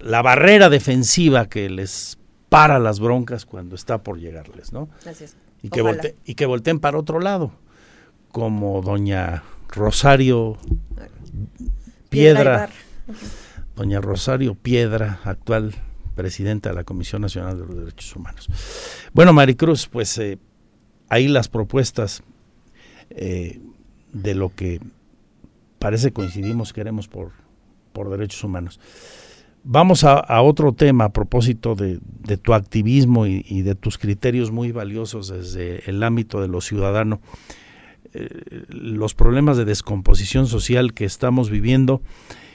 la 0.00 0.22
barrera 0.22 0.68
defensiva 0.70 1.48
que 1.48 1.68
les 1.70 2.18
para 2.48 2.78
las 2.78 2.98
broncas 3.00 3.44
cuando 3.46 3.74
está 3.76 4.02
por 4.02 4.18
llegarles, 4.18 4.72
¿no? 4.72 4.88
Gracias. 5.04 5.36
y 5.62 5.68
que, 5.68 5.82
Ojalá. 5.82 5.98
volte- 6.02 6.14
y 6.24 6.34
que 6.34 6.46
volteen 6.46 6.80
para 6.80 6.98
otro 6.98 7.20
lado, 7.20 7.52
como 8.32 8.80
doña 8.82 9.42
Rosario 9.68 10.56
Piedra, 12.08 12.70
doña 13.76 14.00
Rosario 14.00 14.54
Piedra, 14.54 15.20
actual 15.24 15.74
presidenta 16.16 16.70
de 16.70 16.74
la 16.74 16.84
Comisión 16.84 17.22
Nacional 17.22 17.58
de 17.58 17.66
los 17.66 17.76
Derechos 17.76 18.16
Humanos. 18.16 18.48
Bueno, 19.12 19.32
Maricruz, 19.32 19.86
pues 19.86 20.18
eh, 20.18 20.38
ahí 21.08 21.28
las 21.28 21.48
propuestas 21.48 22.22
eh, 23.10 23.60
de 24.12 24.34
lo 24.34 24.54
que 24.54 24.80
parece 25.78 26.12
coincidimos 26.12 26.72
queremos 26.72 27.08
por, 27.08 27.32
por 27.92 28.10
derechos 28.10 28.42
humanos. 28.44 28.80
Vamos 29.62 30.04
a, 30.04 30.40
otro 30.40 30.72
tema 30.72 31.04
a 31.04 31.12
propósito 31.12 31.74
de, 31.74 32.00
de 32.02 32.38
tu 32.38 32.54
activismo 32.54 33.26
y, 33.26 33.44
y 33.46 33.60
de 33.62 33.74
tus 33.74 33.98
criterios 33.98 34.50
muy 34.50 34.72
valiosos 34.72 35.28
desde 35.28 35.88
el 35.90 36.02
ámbito 36.02 36.40
de 36.40 36.48
lo 36.48 36.62
ciudadano. 36.62 37.20
Eh, 38.12 38.64
los 38.68 39.14
problemas 39.14 39.56
de 39.56 39.64
descomposición 39.64 40.48
social 40.48 40.94
que 40.94 41.04
estamos 41.04 41.48
viviendo 41.48 42.02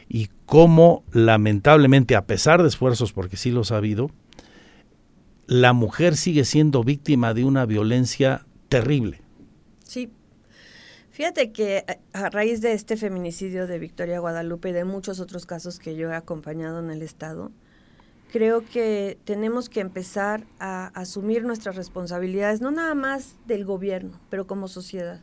y 0.10 0.30
cómo 0.46 1.04
lamentablemente, 1.14 2.18
a 2.18 2.26
pesar 2.26 2.62
de 2.62 2.68
esfuerzos, 2.68 3.14
porque 3.14 3.38
sí 3.38 3.52
los 3.52 3.72
ha 3.72 3.78
habido, 3.78 4.12
la 5.48 5.72
mujer 5.72 6.18
sigue 6.18 6.44
siendo 6.44 6.84
víctima 6.84 7.34
de 7.34 7.46
una 7.46 7.66
violencia 7.66 8.46
terrible. 8.68 9.22
Sí. 9.86 10.10
Fíjate 11.16 11.54
que 11.54 11.86
a 12.14 12.26
a 12.26 12.30
raíz 12.30 12.60
de 12.60 12.74
este 12.74 12.98
feminicidio 12.98 13.68
de 13.68 13.80
Victoria 13.80 14.20
Guadalupe 14.20 14.68
y 14.68 14.74
de 14.74 14.84
muchos 14.84 15.22
otros 15.22 15.46
casos 15.46 15.80
que 15.80 15.96
yo 15.96 16.12
he 16.12 16.14
acompañado 16.14 16.80
en 16.80 16.92
el 16.92 17.02
Estado, 17.02 17.54
creo 18.34 18.66
que 18.66 19.18
tenemos 19.24 19.70
que 19.70 19.80
empezar 19.80 20.44
a 20.60 20.88
asumir 20.88 21.46
nuestras 21.46 21.78
responsabilidades, 21.78 22.60
no 22.60 22.70
nada 22.70 22.96
más 22.96 23.38
del 23.48 23.64
gobierno, 23.64 24.20
pero 24.30 24.46
como 24.46 24.68
sociedad. 24.68 25.22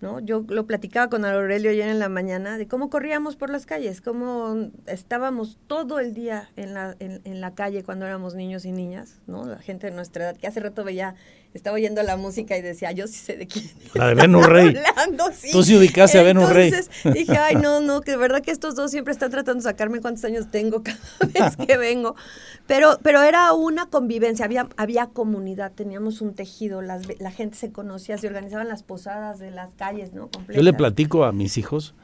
¿no? 0.00 0.18
Yo 0.20 0.46
lo 0.48 0.66
platicaba 0.66 1.10
con 1.10 1.26
Aurelio 1.26 1.70
ayer 1.70 1.90
en 1.90 1.98
la 1.98 2.08
mañana 2.08 2.56
de 2.56 2.66
cómo 2.66 2.88
corríamos 2.88 3.36
por 3.36 3.50
las 3.50 3.66
calles, 3.66 4.00
cómo 4.00 4.70
estábamos 4.86 5.58
todo 5.66 5.98
el 5.98 6.14
día 6.14 6.48
en 6.56 6.72
la, 6.72 6.96
en 6.98 7.40
la 7.42 7.54
calle 7.54 7.84
cuando 7.84 8.06
éramos 8.06 8.34
niños 8.34 8.64
y 8.64 8.72
niñas, 8.72 9.20
¿no? 9.26 9.44
La 9.44 9.58
gente 9.58 9.88
de 9.88 9.92
nuestra 9.94 10.24
edad, 10.24 10.36
que 10.38 10.46
hace 10.46 10.60
rato 10.60 10.84
veía, 10.84 11.16
estaba 11.52 11.74
oyendo 11.74 12.02
la 12.02 12.16
música 12.16 12.56
y 12.56 12.62
decía, 12.62 12.92
yo 12.92 13.06
sí 13.06 13.14
sé 13.14 13.36
de 13.36 13.46
quién. 13.46 13.68
La 13.94 14.06
de 14.08 14.14
Ben 14.14 14.34
Urrey. 14.34 14.68
Hablando, 14.68 15.24
sí. 15.36 15.50
Tú 15.50 15.62
sí 15.62 15.76
ubicaste 15.76 16.18
a 16.18 16.22
Urrey. 16.22 16.68
Entonces 16.68 16.90
dije, 17.12 17.36
ay, 17.36 17.56
no, 17.56 17.80
no, 17.80 18.00
que 18.02 18.12
de 18.12 18.16
verdad 18.16 18.40
que 18.40 18.52
estos 18.52 18.76
dos 18.76 18.90
siempre 18.92 19.12
están 19.12 19.30
tratando 19.30 19.62
de 19.62 19.68
sacarme 19.68 20.00
cuántos 20.00 20.24
años 20.24 20.50
tengo 20.50 20.82
cada 20.84 20.98
vez 21.26 21.56
que 21.56 21.76
vengo. 21.76 22.14
Pero, 22.66 22.98
pero 23.02 23.22
era 23.22 23.52
una 23.52 23.86
convivencia, 23.86 24.44
había, 24.44 24.68
había 24.76 25.06
comunidad, 25.06 25.72
teníamos 25.72 26.20
un 26.20 26.34
tejido, 26.34 26.82
las, 26.82 27.02
la 27.20 27.32
gente 27.32 27.56
se 27.56 27.72
conocía, 27.72 28.16
se 28.16 28.28
organizaban 28.28 28.68
las 28.68 28.84
posadas 28.84 29.40
de 29.40 29.50
las 29.50 29.74
calles, 29.74 30.12
¿no? 30.12 30.30
Yo 30.48 30.62
le 30.62 30.72
platico 30.72 31.24
a 31.24 31.32
mis 31.32 31.58
hijos 31.58 31.94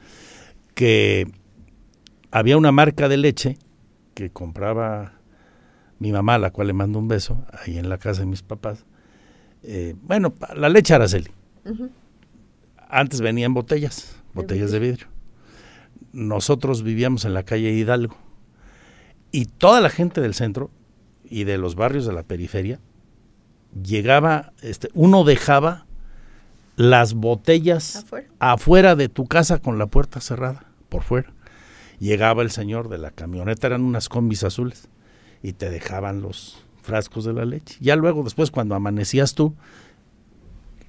que 0.75 1.31
había 2.31 2.57
una 2.57 2.73
marca 2.73 3.07
de 3.07 3.17
leche 3.17 3.57
que 4.13 4.29
compraba 4.29 5.13
mi 5.99 6.11
mamá, 6.11 6.35
a 6.35 6.39
la 6.39 6.51
cual 6.51 6.67
le 6.67 6.73
mando 6.73 6.99
un 6.99 7.07
beso, 7.07 7.45
ahí 7.53 7.77
en 7.77 7.89
la 7.89 7.97
casa 7.97 8.21
de 8.21 8.27
mis 8.27 8.43
papás. 8.43 8.85
Eh, 9.63 9.95
bueno, 10.03 10.33
la 10.55 10.69
leche 10.69 10.93
Araceli. 10.93 11.31
Antes 12.89 13.21
venía 13.21 13.45
en 13.45 13.53
botellas, 13.53 14.15
De 14.33 14.41
botellas 14.41 14.71
de 14.71 14.79
vidrio. 14.79 15.07
Nosotros 16.13 16.83
vivíamos 16.83 17.25
en 17.25 17.33
la 17.33 17.43
calle 17.43 17.71
Hidalgo. 17.71 18.17
Y 19.31 19.45
toda 19.45 19.81
la 19.81 19.89
gente 19.89 20.21
del 20.21 20.33
centro 20.33 20.71
y 21.25 21.43
de 21.43 21.57
los 21.57 21.75
barrios 21.75 22.05
de 22.05 22.13
la 22.13 22.23
periferia 22.23 22.79
llegaba, 23.83 24.53
este, 24.61 24.89
uno 24.93 25.23
dejaba 25.25 25.85
las 26.77 27.13
botellas 27.13 27.97
Afuera. 27.97 28.27
afuera 28.39 28.95
de 28.95 29.09
tu 29.09 29.25
casa 29.25 29.59
con 29.59 29.77
la 29.77 29.87
puerta 29.87 30.21
cerrada, 30.21 30.65
por 30.89 31.03
fuera. 31.03 31.33
Llegaba 31.99 32.43
el 32.43 32.51
señor 32.51 32.87
de 32.87 32.99
la 32.99 33.11
camioneta, 33.11 33.67
eran 33.67 33.81
unas 33.81 34.07
combis 34.09 34.43
azules, 34.43 34.87
y 35.41 35.53
te 35.53 35.69
dejaban 35.69 36.21
los 36.21 36.63
frascos 36.87 37.25
de 37.25 37.33
la 37.33 37.45
leche. 37.45 37.77
Ya 37.81 37.95
luego, 37.95 38.23
después, 38.23 38.49
cuando 38.49 38.73
amanecías 38.73 39.35
tú, 39.35 39.53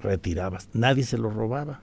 retirabas. 0.01 0.69
Nadie 0.73 1.03
se 1.03 1.17
lo 1.17 1.29
robaba. 1.29 1.81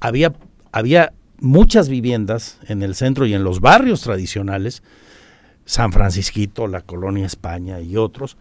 Había, 0.00 0.34
había 0.70 1.12
muchas 1.40 1.88
viviendas 1.88 2.58
en 2.68 2.82
el 2.82 2.94
centro 2.94 3.26
y 3.26 3.34
en 3.34 3.42
los 3.44 3.60
barrios 3.60 4.02
tradicionales, 4.02 4.82
San 5.64 5.92
Francisquito, 5.92 6.66
la 6.66 6.82
Colonia 6.82 7.26
España 7.26 7.80
y 7.80 7.96
otros, 7.96 8.36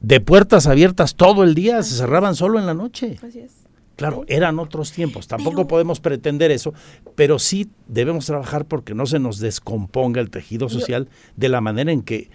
de 0.00 0.20
puertas 0.20 0.66
abiertas 0.66 1.16
todo 1.16 1.42
el 1.42 1.54
día, 1.54 1.82
se 1.82 1.96
cerraban 1.96 2.34
solo 2.34 2.58
en 2.58 2.66
la 2.66 2.74
noche. 2.74 3.18
Así 3.26 3.40
es. 3.40 3.52
Claro, 3.96 4.24
eran 4.28 4.58
otros 4.58 4.92
tiempos. 4.92 5.26
Tampoco 5.26 5.56
Pero- 5.56 5.68
podemos 5.68 6.00
pretender 6.00 6.50
eso, 6.50 6.74
pero 7.14 7.38
sí 7.38 7.70
debemos 7.88 8.26
trabajar 8.26 8.66
porque 8.66 8.94
no 8.94 9.06
se 9.06 9.18
nos 9.18 9.38
descomponga 9.38 10.20
el 10.20 10.28
tejido 10.30 10.68
Yo- 10.68 10.78
social 10.78 11.08
de 11.36 11.48
la 11.48 11.62
manera 11.62 11.90
en 11.92 12.02
que 12.02 12.28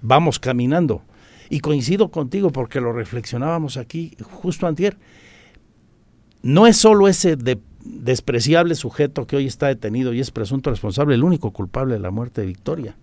vamos 0.00 0.38
caminando. 0.38 1.02
Y 1.50 1.60
coincido 1.60 2.10
contigo 2.10 2.50
porque 2.50 2.80
lo 2.80 2.92
reflexionábamos 2.92 3.76
aquí 3.76 4.16
justo 4.22 4.66
antier. 4.66 4.96
No 6.42 6.66
es 6.66 6.76
solo 6.76 7.08
ese 7.08 7.36
de- 7.36 7.58
despreciable 7.84 8.74
sujeto 8.74 9.26
que 9.26 9.36
hoy 9.36 9.46
está 9.46 9.66
detenido 9.68 10.12
y 10.12 10.20
es 10.20 10.30
presunto 10.30 10.70
responsable, 10.70 11.14
el 11.14 11.24
único 11.24 11.52
culpable 11.52 11.94
de 11.94 12.00
la 12.00 12.10
muerte 12.10 12.42
de 12.42 12.46
Victoria. 12.48 12.96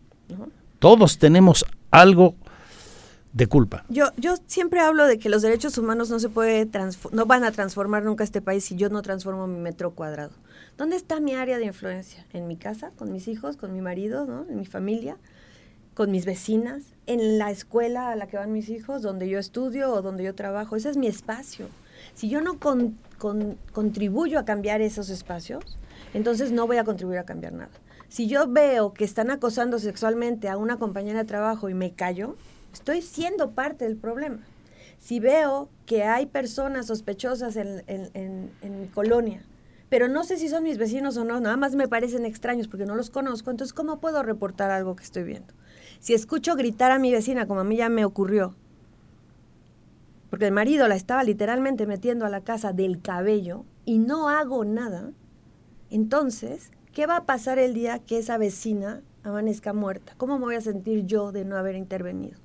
Todos 0.79 1.17
tenemos 1.17 1.65
algo 1.91 2.35
de 3.33 3.47
culpa. 3.47 3.83
Yo, 3.89 4.09
yo 4.17 4.35
siempre 4.45 4.79
hablo 4.79 5.05
de 5.07 5.17
que 5.19 5.27
los 5.29 5.41
derechos 5.41 5.77
humanos 5.77 6.09
no 6.09 6.19
se 6.19 6.29
puede 6.29 6.69
transfo- 6.69 7.09
no 7.11 7.25
van 7.25 7.43
a 7.43 7.51
transformar 7.51 8.03
nunca 8.03 8.23
este 8.23 8.41
país 8.41 8.63
si 8.63 8.75
yo 8.75 8.89
no 8.89 9.01
transformo 9.01 9.47
mi 9.47 9.59
metro 9.59 9.91
cuadrado. 9.91 10.31
¿Dónde 10.77 10.95
está 10.95 11.19
mi 11.19 11.33
área 11.33 11.57
de 11.57 11.65
influencia? 11.65 12.25
En 12.31 12.47
mi 12.47 12.55
casa, 12.57 12.91
con 12.95 13.11
mis 13.11 13.27
hijos, 13.27 13.57
con 13.57 13.73
mi 13.73 13.81
marido, 13.81 14.25
¿no? 14.25 14.45
En 14.49 14.57
mi 14.57 14.65
familia, 14.65 15.17
con 15.95 16.11
mis 16.11 16.25
vecinas, 16.25 16.83
en 17.07 17.39
la 17.39 17.49
escuela 17.49 18.09
a 18.11 18.15
la 18.15 18.27
que 18.27 18.37
van 18.37 18.51
mis 18.51 18.69
hijos, 18.69 19.01
donde 19.01 19.27
yo 19.29 19.39
estudio 19.39 19.91
o 19.91 20.01
donde 20.03 20.23
yo 20.23 20.35
trabajo. 20.35 20.75
Ese 20.75 20.89
es 20.89 20.97
mi 20.97 21.07
espacio. 21.07 21.67
Si 22.13 22.29
yo 22.29 22.41
no 22.41 22.59
con- 22.59 22.97
con- 23.17 23.57
contribuyo 23.71 24.37
a 24.37 24.45
cambiar 24.45 24.81
esos 24.81 25.09
espacios, 25.09 25.77
entonces 26.13 26.51
no 26.51 26.67
voy 26.67 26.77
a 26.77 26.83
contribuir 26.83 27.17
a 27.19 27.23
cambiar 27.25 27.53
nada. 27.53 27.71
Si 28.09 28.27
yo 28.27 28.47
veo 28.47 28.93
que 28.93 29.03
están 29.05 29.31
acosando 29.31 29.79
sexualmente 29.79 30.49
a 30.49 30.57
una 30.57 30.77
compañera 30.77 31.19
de 31.19 31.25
trabajo 31.25 31.69
y 31.69 31.73
me 31.73 31.93
callo, 31.93 32.35
estoy 32.73 33.01
siendo 33.01 33.51
parte 33.51 33.85
del 33.85 33.95
problema. 33.97 34.39
Si 34.99 35.19
veo 35.19 35.69
que 35.85 36.03
hay 36.03 36.25
personas 36.25 36.87
sospechosas 36.87 37.55
en, 37.55 37.83
en 37.87 38.81
mi 38.81 38.87
colonia, 38.87 39.41
pero 39.89 40.07
no 40.07 40.23
sé 40.23 40.37
si 40.37 40.49
son 40.49 40.63
mis 40.63 40.77
vecinos 40.77 41.15
o 41.17 41.23
no, 41.23 41.39
nada 41.39 41.57
más 41.57 41.75
me 41.75 41.87
parecen 41.87 42.25
extraños 42.25 42.67
porque 42.67 42.85
no 42.85 42.95
los 42.95 43.09
conozco, 43.11 43.51
entonces 43.51 43.73
¿cómo 43.73 43.99
puedo 43.99 44.23
reportar 44.23 44.71
algo 44.71 44.95
que 44.95 45.03
estoy 45.03 45.23
viendo? 45.23 45.53
Si 45.99 46.13
escucho 46.13 46.55
gritar 46.55 46.91
a 46.91 46.99
mi 46.99 47.11
vecina, 47.11 47.47
como 47.47 47.61
a 47.61 47.63
mí 47.63 47.77
ya 47.77 47.89
me 47.89 48.05
ocurrió, 48.05 48.53
porque 50.29 50.47
el 50.47 50.53
marido 50.53 50.87
la 50.87 50.95
estaba 50.95 51.23
literalmente 51.23 51.87
metiendo 51.87 52.25
a 52.25 52.29
la 52.29 52.41
casa 52.41 52.73
del 52.73 53.01
cabello 53.01 53.63
y 53.85 53.99
no 53.99 54.29
hago 54.29 54.65
nada, 54.65 55.11
entonces, 55.89 56.71
¿qué 56.93 57.05
va 57.05 57.17
a 57.17 57.25
pasar 57.25 57.59
el 57.59 57.73
día 57.73 57.99
que 57.99 58.17
esa 58.17 58.37
vecina 58.37 59.01
amanezca 59.23 59.73
muerta? 59.73 60.13
¿Cómo 60.17 60.37
me 60.37 60.45
voy 60.45 60.55
a 60.55 60.61
sentir 60.61 61.05
yo 61.05 61.31
de 61.31 61.45
no 61.45 61.55
haber 61.57 61.75
intervenido? 61.75 62.37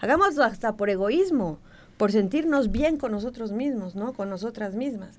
Hagámoslo 0.00 0.44
hasta 0.44 0.76
por 0.76 0.90
egoísmo, 0.90 1.58
por 1.96 2.12
sentirnos 2.12 2.70
bien 2.70 2.96
con 2.98 3.12
nosotros 3.12 3.52
mismos, 3.52 3.94
¿no? 3.94 4.12
Con 4.12 4.28
nosotras 4.28 4.74
mismas. 4.74 5.18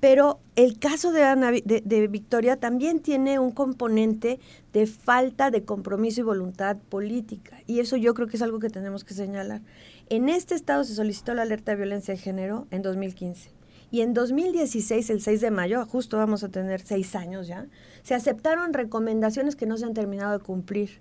Pero 0.00 0.38
el 0.54 0.78
caso 0.78 1.10
de, 1.10 1.24
Ana, 1.24 1.50
de, 1.50 2.08
Victoria 2.08 2.56
también 2.56 3.00
tiene 3.00 3.38
un 3.38 3.50
componente 3.50 4.38
de 4.72 4.86
falta 4.86 5.50
de 5.50 5.64
compromiso 5.64 6.20
y 6.20 6.24
voluntad 6.24 6.76
política. 6.76 7.58
Y 7.66 7.80
eso 7.80 7.96
yo 7.96 8.14
creo 8.14 8.28
que 8.28 8.36
es 8.36 8.42
algo 8.42 8.60
que 8.60 8.70
tenemos 8.70 9.04
que 9.04 9.14
señalar. 9.14 9.62
En 10.08 10.28
este 10.28 10.54
estado 10.54 10.84
se 10.84 10.94
solicitó 10.94 11.34
la 11.34 11.42
alerta 11.42 11.72
de 11.72 11.78
violencia 11.78 12.14
de 12.14 12.20
género 12.20 12.68
en 12.70 12.82
2015. 12.82 13.50
Y 13.90 14.02
en 14.02 14.14
2016, 14.14 15.10
el 15.10 15.20
6 15.20 15.40
de 15.40 15.50
mayo, 15.50 15.84
justo 15.86 16.18
vamos 16.18 16.44
a 16.44 16.50
tener 16.50 16.80
seis 16.82 17.14
años 17.16 17.46
ya, 17.46 17.66
se 18.02 18.14
aceptaron 18.14 18.74
recomendaciones 18.74 19.56
que 19.56 19.66
no 19.66 19.78
se 19.78 19.86
han 19.86 19.94
terminado 19.94 20.38
de 20.38 20.44
cumplir. 20.44 21.00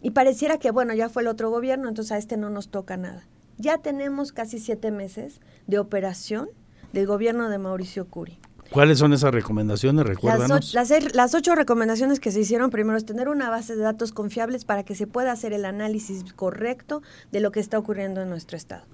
Y 0.00 0.10
pareciera 0.10 0.58
que, 0.58 0.70
bueno, 0.70 0.94
ya 0.94 1.08
fue 1.08 1.22
el 1.22 1.28
otro 1.28 1.50
gobierno, 1.50 1.88
entonces 1.88 2.12
a 2.12 2.18
este 2.18 2.36
no 2.36 2.50
nos 2.50 2.68
toca 2.68 2.96
nada. 2.96 3.26
Ya 3.58 3.78
tenemos 3.78 4.32
casi 4.32 4.58
siete 4.58 4.90
meses 4.90 5.40
de 5.66 5.78
operación 5.78 6.48
del 6.94 7.06
gobierno 7.06 7.50
de 7.50 7.58
Mauricio 7.58 8.06
Curi. 8.06 8.38
¿Cuáles 8.70 8.98
son 8.98 9.12
esas 9.12 9.34
recomendaciones? 9.34 10.06
Recuérdanos. 10.06 10.72
Las, 10.72 10.90
las, 11.14 11.34
ocho 11.34 11.54
recomendaciones 11.54 12.18
que 12.18 12.30
se 12.30 12.40
hicieron 12.40 12.70
primero 12.70 12.96
es 12.96 13.04
tener 13.04 13.28
una 13.28 13.50
base 13.50 13.76
de 13.76 13.82
datos 13.82 14.12
confiables 14.12 14.64
para 14.64 14.84
que 14.84 14.94
se 14.94 15.06
pueda 15.06 15.32
hacer 15.32 15.52
el 15.52 15.64
análisis 15.64 16.32
correcto 16.32 17.02
de 17.30 17.40
lo 17.40 17.52
que 17.52 17.60
está 17.60 17.78
ocurriendo 17.78 18.22
en 18.22 18.30
nuestro 18.30 18.56
estado. 18.56 18.86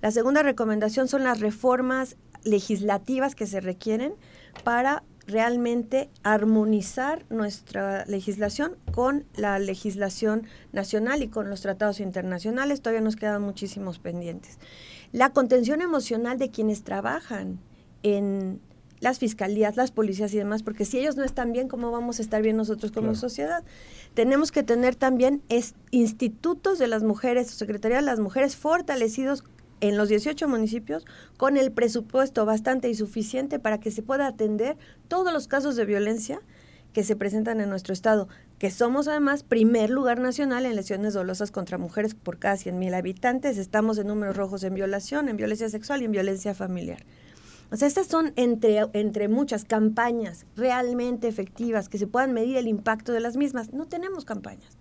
La 0.00 0.10
segunda 0.12 0.42
recomendación 0.42 1.08
son 1.08 1.24
las 1.24 1.40
reformas 1.40 2.16
legislativas 2.44 3.34
que 3.34 3.46
se 3.46 3.60
requieren 3.60 4.14
para 4.64 5.02
realmente 5.26 6.08
armonizar 6.22 7.26
nuestra 7.28 8.06
legislación 8.06 8.76
con 8.92 9.24
la 9.36 9.58
legislación 9.58 10.44
nacional 10.72 11.22
y 11.22 11.28
con 11.28 11.50
los 11.50 11.60
tratados 11.60 12.00
internacionales. 12.00 12.80
Todavía 12.80 13.02
nos 13.02 13.16
quedan 13.16 13.42
muchísimos 13.42 13.98
pendientes 13.98 14.58
la 15.12 15.30
contención 15.32 15.80
emocional 15.80 16.38
de 16.38 16.50
quienes 16.50 16.82
trabajan 16.82 17.58
en 18.02 18.60
las 19.00 19.18
fiscalías, 19.18 19.76
las 19.76 19.90
policías 19.90 20.32
y 20.34 20.38
demás, 20.38 20.62
porque 20.62 20.84
si 20.84 20.98
ellos 20.98 21.16
no 21.16 21.24
están 21.24 21.52
bien, 21.52 21.68
¿cómo 21.68 21.90
vamos 21.90 22.18
a 22.18 22.22
estar 22.22 22.42
bien 22.42 22.56
nosotros 22.56 22.90
como 22.90 23.14
sociedad? 23.14 23.62
Tenemos 24.14 24.50
que 24.50 24.62
tener 24.62 24.96
también 24.96 25.42
institutos 25.90 26.78
de 26.78 26.88
las 26.88 27.02
mujeres, 27.02 27.48
Secretaría 27.48 27.98
de 27.98 28.02
las 28.02 28.18
Mujeres 28.18 28.56
fortalecidos 28.56 29.44
en 29.80 29.96
los 29.96 30.08
18 30.08 30.48
municipios 30.48 31.06
con 31.36 31.56
el 31.56 31.70
presupuesto 31.70 32.44
bastante 32.44 32.88
y 32.88 32.94
suficiente 32.94 33.60
para 33.60 33.78
que 33.78 33.92
se 33.92 34.02
pueda 34.02 34.26
atender 34.26 34.76
todos 35.06 35.32
los 35.32 35.46
casos 35.46 35.76
de 35.76 35.84
violencia 35.84 36.40
que 36.92 37.04
se 37.04 37.14
presentan 37.14 37.60
en 37.60 37.68
nuestro 37.68 37.92
estado, 37.92 38.28
que 38.58 38.70
somos 38.70 39.06
además 39.06 39.42
primer 39.42 39.90
lugar 39.90 40.18
nacional 40.18 40.66
en 40.66 40.74
lesiones 40.74 41.14
dolosas 41.14 41.50
contra 41.50 41.78
mujeres 41.78 42.14
por 42.14 42.38
cada 42.38 42.56
100.000 42.56 42.94
habitantes, 42.94 43.56
estamos 43.56 43.98
en 43.98 44.08
números 44.08 44.36
rojos 44.36 44.64
en 44.64 44.74
violación, 44.74 45.28
en 45.28 45.36
violencia 45.36 45.68
sexual 45.68 46.02
y 46.02 46.06
en 46.06 46.12
violencia 46.12 46.54
familiar. 46.54 47.04
O 47.70 47.76
sea, 47.76 47.86
estas 47.86 48.06
son 48.06 48.32
entre, 48.36 48.86
entre 48.94 49.28
muchas 49.28 49.64
campañas 49.64 50.46
realmente 50.56 51.28
efectivas 51.28 51.88
que 51.88 51.98
se 51.98 52.06
puedan 52.06 52.32
medir 52.32 52.56
el 52.56 52.66
impacto 52.66 53.12
de 53.12 53.20
las 53.20 53.36
mismas. 53.36 53.72
No 53.74 53.86
tenemos 53.86 54.24
campañas. 54.24 54.77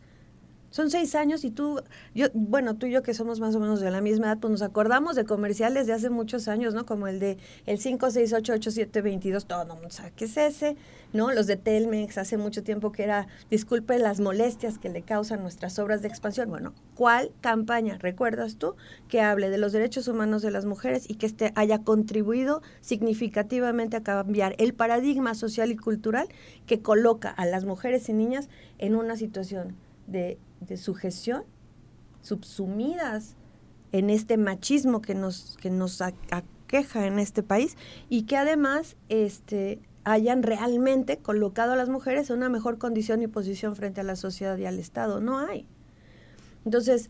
Son 0.77 0.91
seis 0.91 1.15
años 1.15 1.43
y 1.43 1.49
tú, 1.49 1.81
yo, 2.13 2.27
bueno, 2.35 2.75
tú 2.75 2.85
y 2.85 2.91
yo 2.91 3.01
que 3.01 3.15
somos 3.15 3.39
más 3.39 3.55
o 3.55 3.59
menos 3.59 3.79
de 3.79 3.89
la 3.89 3.99
misma 3.99 4.27
edad, 4.27 4.37
pues 4.37 4.51
nos 4.51 4.61
acordamos 4.61 5.15
de 5.15 5.25
comerciales 5.25 5.87
de 5.87 5.93
hace 5.93 6.11
muchos 6.11 6.47
años, 6.47 6.75
¿no? 6.75 6.85
Como 6.85 7.07
el 7.07 7.19
de 7.19 7.39
el 7.65 7.79
5688722, 7.79 9.47
todo 9.47 9.63
el 9.63 9.69
mundo 9.69 9.89
sabe 9.89 10.13
qué 10.15 10.25
es 10.25 10.37
ese, 10.37 10.77
¿no? 11.13 11.31
Los 11.31 11.47
de 11.47 11.55
Telmex, 11.55 12.19
hace 12.19 12.37
mucho 12.37 12.61
tiempo 12.61 12.91
que 12.91 13.05
era, 13.05 13.27
disculpe 13.49 13.97
las 13.97 14.19
molestias 14.19 14.77
que 14.77 14.89
le 14.89 15.01
causan 15.01 15.41
nuestras 15.41 15.79
obras 15.79 16.03
de 16.03 16.09
expansión. 16.09 16.47
Bueno, 16.51 16.75
¿cuál 16.93 17.31
campaña, 17.41 17.97
recuerdas 17.97 18.57
tú, 18.57 18.75
que 19.07 19.19
hable 19.19 19.49
de 19.49 19.57
los 19.57 19.71
derechos 19.71 20.07
humanos 20.07 20.43
de 20.43 20.51
las 20.51 20.65
mujeres 20.65 21.09
y 21.09 21.15
que 21.15 21.25
este 21.25 21.53
haya 21.55 21.79
contribuido 21.79 22.61
significativamente 22.81 23.97
a 23.97 24.03
cambiar 24.03 24.53
el 24.59 24.75
paradigma 24.75 25.33
social 25.33 25.71
y 25.71 25.75
cultural 25.75 26.27
que 26.67 26.83
coloca 26.83 27.31
a 27.31 27.47
las 27.47 27.65
mujeres 27.65 28.09
y 28.09 28.13
niñas 28.13 28.47
en 28.77 28.95
una 28.95 29.15
situación 29.15 29.75
de 30.05 30.37
de 30.61 30.77
sujeción, 30.77 31.43
subsumidas 32.21 33.35
en 33.91 34.09
este 34.09 34.37
machismo 34.37 35.01
que 35.01 35.15
nos, 35.15 35.57
que 35.61 35.69
nos 35.69 36.01
aqueja 36.01 37.05
en 37.05 37.19
este 37.19 37.43
país 37.43 37.77
y 38.09 38.23
que 38.23 38.37
además 38.37 38.97
este, 39.09 39.79
hayan 40.03 40.43
realmente 40.43 41.17
colocado 41.17 41.73
a 41.73 41.75
las 41.75 41.89
mujeres 41.89 42.29
en 42.29 42.37
una 42.37 42.49
mejor 42.49 42.77
condición 42.77 43.21
y 43.21 43.27
posición 43.27 43.75
frente 43.75 44.01
a 44.01 44.03
la 44.03 44.15
sociedad 44.15 44.57
y 44.57 44.65
al 44.65 44.79
Estado. 44.79 45.19
No 45.21 45.39
hay. 45.39 45.65
Entonces, 46.65 47.09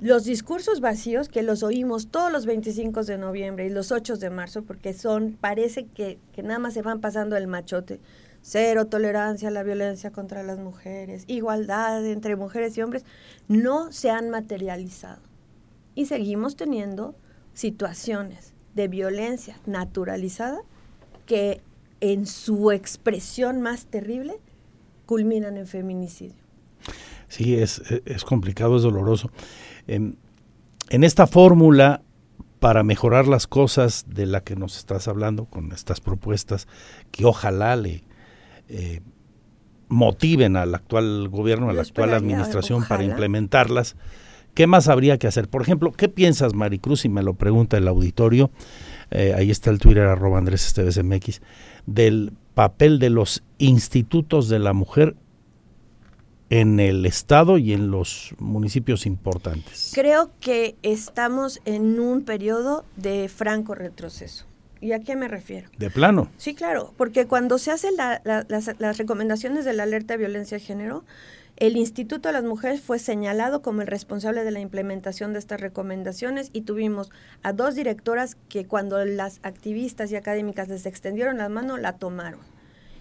los 0.00 0.24
discursos 0.24 0.80
vacíos 0.80 1.28
que 1.28 1.42
los 1.42 1.62
oímos 1.62 2.08
todos 2.08 2.32
los 2.32 2.46
25 2.46 3.04
de 3.04 3.18
noviembre 3.18 3.66
y 3.66 3.70
los 3.70 3.92
8 3.92 4.16
de 4.16 4.30
marzo, 4.30 4.62
porque 4.62 4.94
son, 4.94 5.38
parece 5.40 5.86
que, 5.86 6.18
que 6.32 6.42
nada 6.42 6.58
más 6.58 6.74
se 6.74 6.82
van 6.82 7.00
pasando 7.00 7.36
el 7.36 7.46
machote, 7.46 8.00
cero 8.42 8.86
tolerancia 8.86 9.48
a 9.48 9.52
la 9.52 9.62
violencia 9.62 10.10
contra 10.10 10.42
las 10.42 10.58
mujeres, 10.58 11.24
igualdad 11.28 12.04
entre 12.06 12.36
mujeres 12.36 12.76
y 12.76 12.82
hombres, 12.82 13.04
no 13.48 13.92
se 13.92 14.10
han 14.10 14.30
materializado. 14.30 15.22
Y 15.94 16.06
seguimos 16.06 16.56
teniendo 16.56 17.14
situaciones 17.54 18.52
de 18.74 18.88
violencia 18.88 19.58
naturalizada 19.66 20.60
que 21.26 21.60
en 22.00 22.26
su 22.26 22.72
expresión 22.72 23.60
más 23.60 23.86
terrible 23.86 24.34
culminan 25.06 25.56
en 25.56 25.66
feminicidio. 25.66 26.42
Sí, 27.28 27.54
es, 27.54 27.80
es 28.04 28.24
complicado, 28.24 28.76
es 28.76 28.82
doloroso. 28.82 29.30
En, 29.86 30.18
en 30.90 31.04
esta 31.04 31.26
fórmula 31.26 32.02
para 32.58 32.82
mejorar 32.82 33.26
las 33.26 33.46
cosas 33.46 34.04
de 34.06 34.26
la 34.26 34.42
que 34.42 34.54
nos 34.54 34.78
estás 34.78 35.08
hablando 35.08 35.46
con 35.46 35.72
estas 35.72 36.00
propuestas, 36.00 36.68
que 37.10 37.24
ojalá 37.24 37.74
le, 37.76 38.04
eh, 38.72 39.00
motiven 39.88 40.56
al 40.56 40.74
actual 40.74 41.28
gobierno, 41.28 41.68
a 41.68 41.74
la 41.74 41.82
actual 41.82 42.14
administración 42.14 42.84
para 42.88 43.04
implementarlas. 43.04 43.96
¿Qué 44.54 44.66
más 44.66 44.88
habría 44.88 45.18
que 45.18 45.26
hacer? 45.26 45.48
Por 45.48 45.60
ejemplo, 45.60 45.92
¿qué 45.92 46.08
piensas, 46.08 46.54
Maricruz? 46.54 47.04
Y 47.04 47.10
me 47.10 47.22
lo 47.22 47.34
pregunta 47.34 47.76
el 47.76 47.86
auditorio, 47.88 48.50
eh, 49.10 49.34
ahí 49.36 49.50
está 49.50 49.70
el 49.70 49.78
Twitter, 49.78 50.06
arroba 50.06 50.38
Andrés 50.38 50.74
MX, 51.02 51.42
del 51.84 52.32
papel 52.54 52.98
de 52.98 53.10
los 53.10 53.42
institutos 53.58 54.48
de 54.48 54.58
la 54.58 54.72
mujer 54.72 55.16
en 56.48 56.80
el 56.80 57.04
estado 57.04 57.58
y 57.58 57.74
en 57.74 57.90
los 57.90 58.34
municipios 58.38 59.04
importantes. 59.04 59.92
Creo 59.94 60.30
que 60.40 60.76
estamos 60.82 61.60
en 61.66 62.00
un 62.00 62.24
periodo 62.24 62.84
de 62.96 63.28
franco 63.28 63.74
retroceso. 63.74 64.46
¿Y 64.82 64.92
a 64.92 65.00
qué 65.00 65.14
me 65.14 65.28
refiero? 65.28 65.70
¿De 65.78 65.90
plano? 65.90 66.28
Sí, 66.38 66.56
claro, 66.56 66.92
porque 66.96 67.28
cuando 67.28 67.56
se 67.58 67.70
hacen 67.70 67.94
las, 67.96 68.98
recomendaciones 68.98 69.64
de 69.64 69.72
la 69.74 69.84
alerta 69.84 70.14
de 70.14 70.18
violencia 70.18 70.58
de 70.58 70.64
género, 70.64 71.04
el 71.56 71.76
Instituto 71.76 72.28
de 72.28 72.32
las 72.32 72.42
Mujeres 72.42 72.80
fue 72.80 72.98
señalado 72.98 73.62
como 73.62 73.82
el 73.82 73.86
responsable 73.86 74.42
de 74.42 74.50
la 74.50 74.58
implementación 74.58 75.32
de 75.32 75.38
estas 75.38 75.60
recomendaciones 75.60 76.50
y 76.52 76.62
tuvimos 76.62 77.12
a 77.44 77.52
dos 77.52 77.76
directoras 77.76 78.36
que 78.48 78.66
cuando 78.66 79.04
las 79.04 79.38
activistas 79.44 80.10
y 80.10 80.16
académicas 80.16 80.66
les 80.66 80.84
extendieron 80.84 81.38
la 81.38 81.48
mano, 81.48 81.76
la 81.78 81.92
tomaron. 81.92 82.40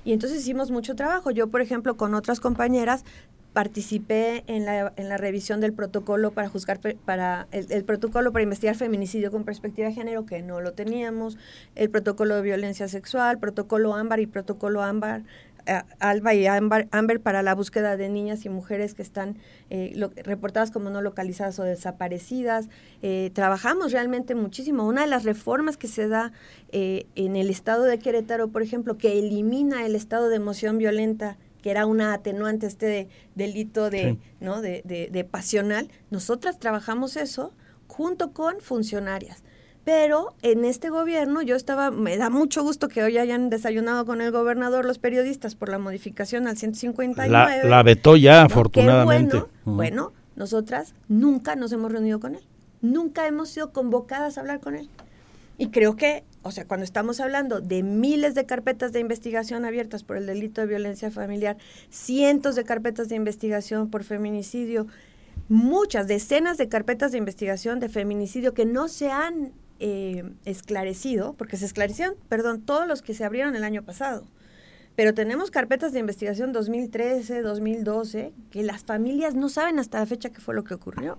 Y 0.06 0.14
entonces 0.14 0.42
hicimos 0.42 0.70
mucho 0.70 0.96
trabajo. 0.96 1.32
Yo, 1.32 1.48
por 1.48 1.62
ejemplo, 1.62 1.98
con 1.98 2.14
otras 2.14 2.40
compañeras 2.40 3.06
participé 3.54 4.44
en 4.48 4.66
la, 4.66 4.94
en 4.96 5.10
la 5.10 5.18
revisión 5.18 5.60
del 5.60 5.74
protocolo 5.74 6.32
para 6.32 6.48
juzgar 6.48 6.80
para 7.06 7.48
el, 7.52 7.84
protocolo 7.84 8.32
para 8.32 8.44
investigar 8.44 8.76
feminicidio 8.76 9.32
con 9.32 9.44
perspectiva 9.44 9.90
de 9.90 9.94
género 9.94 10.26
que 10.26 10.42
no 10.42 10.62
lo 10.62 10.74
teníamos 10.74 11.38
el 11.76 11.90
protocolo 11.90 12.36
de 12.36 12.42
violencia 12.44 12.88
sexual 12.88 13.40
protocolo 13.40 13.94
ámbar 13.94 14.22
y 14.22 14.26
protocolo 14.26 14.82
ámbar 14.82 15.24
eh, 15.68 15.82
alba 16.00 16.34
y 16.34 16.48
ámbar, 16.48 16.88
para 17.22 17.44
la 17.44 17.54
búsqueda 17.54 17.96
de 17.96 18.10
niñas 18.10 18.46
y 18.46 18.50
mujeres 18.50 18.96
que 18.96 19.04
están 19.04 19.38
eh, 19.70 19.94
reportadas 20.24 20.72
como 20.72 20.90
no 20.90 21.04
localizadas 21.04 21.60
o 21.60 21.64
desaparecidas. 21.64 22.68
Eh, 23.04 23.30
trabajamos 23.34 23.92
realmente 23.92 24.34
muchísimo. 24.34 24.88
Una 24.88 25.02
de 25.02 25.08
las 25.08 25.24
reformas 25.24 25.78
que 25.78 25.88
se 25.88 26.08
da 26.08 26.32
en 26.72 27.36
el 27.36 27.50
estado 27.50 27.84
de 27.84 28.00
Querétaro 28.00 28.48
por 28.48 28.64
ejemplo 28.64 28.98
que 28.98 29.20
elimina 29.20 29.86
el 29.86 29.94
estado 29.94 30.30
de 30.30 30.38
emoción 30.38 30.78
violenta 30.78 31.38
que 31.62 31.72
era 31.72 31.86
una 31.86 32.14
atenuante 32.14 32.68
este 32.68 33.08
delito 33.36 33.90
de, 33.90 34.18
¿no? 34.40 34.62
De, 34.62 34.82
de, 34.84 35.24
pasional, 35.24 35.90
nosotras 36.10 36.60
trabajamos 36.60 37.16
eso 37.16 37.54
junto 37.88 38.32
con 38.32 38.62
funcionarias 38.62 39.44
Pero 39.84 40.34
en 40.42 40.64
este 40.66 40.90
gobierno 40.90 41.42
yo 41.42 41.56
estaba, 41.56 41.92
me 41.92 42.18
da 42.18 42.30
mucho 42.30 42.64
gusto 42.64 42.88
que 42.88 43.04
hoy 43.04 43.18
hayan 43.18 43.50
desayunado 43.50 44.06
con 44.06 44.22
el 44.22 44.32
gobernador 44.32 44.86
los 44.86 44.98
periodistas 44.98 45.56
por 45.56 45.70
la 45.70 45.78
modificación 45.78 46.48
al 46.48 46.58
159. 46.58 47.32
La, 47.32 47.64
la 47.64 47.84
vetó 47.84 48.16
ya, 48.16 48.44
afortunadamente. 48.44 49.38
Bueno, 49.38 49.52
bueno, 49.66 50.14
nosotras 50.36 50.96
nunca 51.08 51.56
nos 51.56 51.72
hemos 51.72 51.92
reunido 51.92 52.20
con 52.20 52.36
él. 52.36 52.44
Nunca 52.82 53.28
hemos 53.28 53.50
sido 53.50 53.72
convocadas 53.72 54.38
a 54.38 54.42
hablar 54.42 54.60
con 54.60 54.76
él. 54.76 54.90
Y 55.58 55.68
creo 55.70 55.96
que, 55.96 56.24
o 56.44 56.52
sea, 56.52 56.66
cuando 56.66 56.84
estamos 56.84 57.20
hablando 57.20 57.62
de 57.62 57.84
miles 57.84 58.34
de 58.34 58.46
carpetas 58.46 58.92
de 58.94 59.00
investigación 59.00 59.64
abiertas 59.64 60.04
por 60.04 60.18
el 60.18 60.26
delito 60.26 60.62
de 60.62 60.68
violencia 60.68 61.12
familiar, 61.12 61.58
cientos 61.90 62.56
de 62.56 62.64
carpetas 62.64 63.10
de 63.10 63.16
investigación 63.16 63.90
por 63.90 64.04
feminicidio, 64.04 64.88
muchas, 65.50 66.08
decenas 66.08 66.58
de 66.58 66.68
carpetas 66.68 67.12
de 67.12 67.20
investigación 67.20 67.80
de 67.80 67.90
feminicidio 67.90 68.54
que 68.54 68.66
no 68.66 68.88
se 68.88 69.12
han 69.12 69.52
eh, 69.80 70.24
esclarecido, 70.46 71.34
porque 71.34 71.58
se 71.58 71.66
esclarecieron, 71.66 72.16
perdón, 72.28 72.62
todos 72.62 72.88
los 72.88 73.02
que 73.02 73.14
se 73.14 73.24
abrieron 73.24 73.56
el 73.56 73.64
año 73.64 73.84
pasado. 73.84 74.24
Pero 74.96 75.14
tenemos 75.14 75.52
carpetas 75.52 75.94
de 75.94 76.00
investigación 76.00 76.52
2013, 76.52 77.42
2012, 77.42 78.34
que 78.50 78.64
las 78.64 78.84
familias 78.84 79.36
no 79.36 79.48
saben 79.48 79.80
hasta 79.80 80.00
la 80.00 80.06
fecha 80.06 80.32
qué 80.32 80.42
fue 80.42 80.54
lo 80.54 80.64
que 80.64 80.74
ocurrió. 80.74 81.18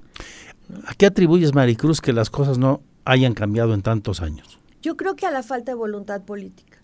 ¿A 0.87 0.95
qué 0.95 1.07
atribuyes, 1.07 1.55
Maricruz, 1.55 2.01
que 2.01 2.13
las 2.13 2.29
cosas 2.29 2.59
no 2.59 2.83
hayan 3.05 3.35
cambiado 3.35 3.73
en 3.73 3.83
tantos 3.83 4.21
años? 4.21 4.62
Yo 4.83 4.97
creo 4.97 5.17
que 5.17 5.27
a 5.27 5.31
la 5.31 5.43
falta 5.43 5.73
de 5.73 5.77
voluntad 5.77 6.23
política. 6.23 6.83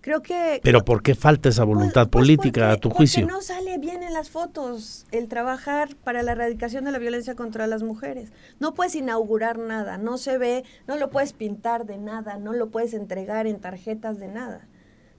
Creo 0.00 0.22
que... 0.22 0.60
Pero 0.62 0.84
¿por 0.84 1.02
qué 1.02 1.14
falta 1.14 1.48
esa 1.48 1.64
pues, 1.64 1.76
voluntad 1.76 2.08
pues 2.08 2.22
política 2.22 2.70
a 2.70 2.76
tu 2.76 2.90
juicio? 2.90 3.22
Porque 3.22 3.34
no 3.34 3.42
sale 3.42 3.78
bien 3.78 4.02
en 4.02 4.12
las 4.12 4.30
fotos 4.30 5.06
el 5.10 5.28
trabajar 5.28 5.96
para 5.96 6.22
la 6.22 6.32
erradicación 6.32 6.84
de 6.84 6.92
la 6.92 6.98
violencia 6.98 7.34
contra 7.34 7.66
las 7.66 7.82
mujeres. 7.82 8.32
No 8.60 8.74
puedes 8.74 8.94
inaugurar 8.94 9.58
nada, 9.58 9.98
no 9.98 10.18
se 10.18 10.38
ve, 10.38 10.64
no 10.86 10.96
lo 10.96 11.10
puedes 11.10 11.32
pintar 11.32 11.84
de 11.84 11.98
nada, 11.98 12.38
no 12.38 12.52
lo 12.52 12.70
puedes 12.70 12.94
entregar 12.94 13.46
en 13.46 13.60
tarjetas 13.60 14.18
de 14.18 14.28
nada. 14.28 14.68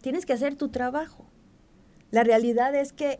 Tienes 0.01 0.25
que 0.25 0.33
hacer 0.33 0.55
tu 0.55 0.69
trabajo. 0.69 1.25
La 2.11 2.23
realidad 2.23 2.73
es 2.73 2.93
que 2.93 3.19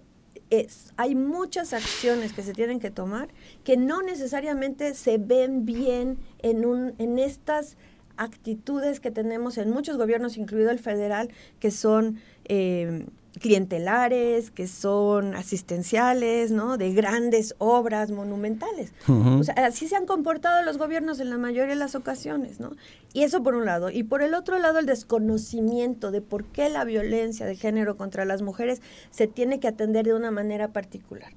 es, 0.49 0.93
hay 0.97 1.15
muchas 1.15 1.73
acciones 1.73 2.33
que 2.33 2.41
se 2.41 2.53
tienen 2.53 2.79
que 2.79 2.89
tomar 2.89 3.29
que 3.63 3.77
no 3.77 4.01
necesariamente 4.01 4.93
se 4.93 5.17
ven 5.17 5.65
bien 5.65 6.17
en, 6.39 6.65
un, 6.65 6.95
en 6.97 7.19
estas 7.19 7.77
actitudes 8.19 8.99
que 8.99 9.11
tenemos 9.11 9.57
en 9.57 9.71
muchos 9.71 9.97
gobiernos, 9.97 10.37
incluido 10.37 10.69
el 10.69 10.79
federal, 10.79 11.29
que 11.59 11.71
son 11.71 12.19
eh, 12.45 13.05
clientelares, 13.39 14.51
que 14.51 14.67
son 14.67 15.35
asistenciales, 15.35 16.51
¿no? 16.51 16.77
De 16.77 16.91
grandes 16.93 17.55
obras 17.57 18.11
monumentales. 18.11 18.93
O 19.07 19.43
sea, 19.43 19.53
así 19.65 19.87
se 19.87 19.95
han 19.95 20.05
comportado 20.05 20.63
los 20.63 20.77
gobiernos 20.77 21.19
en 21.19 21.29
la 21.29 21.37
mayoría 21.37 21.73
de 21.73 21.79
las 21.79 21.95
ocasiones, 21.95 22.59
¿no? 22.59 22.71
Y 23.13 23.23
eso 23.23 23.41
por 23.41 23.55
un 23.55 23.65
lado. 23.65 23.89
Y 23.89 24.03
por 24.03 24.21
el 24.21 24.33
otro 24.33 24.59
lado, 24.59 24.79
el 24.79 24.85
desconocimiento 24.85 26.11
de 26.11 26.21
por 26.21 26.45
qué 26.45 26.69
la 26.69 26.83
violencia 26.83 27.45
de 27.45 27.55
género 27.55 27.97
contra 27.97 28.25
las 28.25 28.41
mujeres 28.41 28.81
se 29.11 29.27
tiene 29.27 29.59
que 29.59 29.67
atender 29.67 30.05
de 30.05 30.13
una 30.13 30.31
manera 30.31 30.73
particular. 30.73 31.31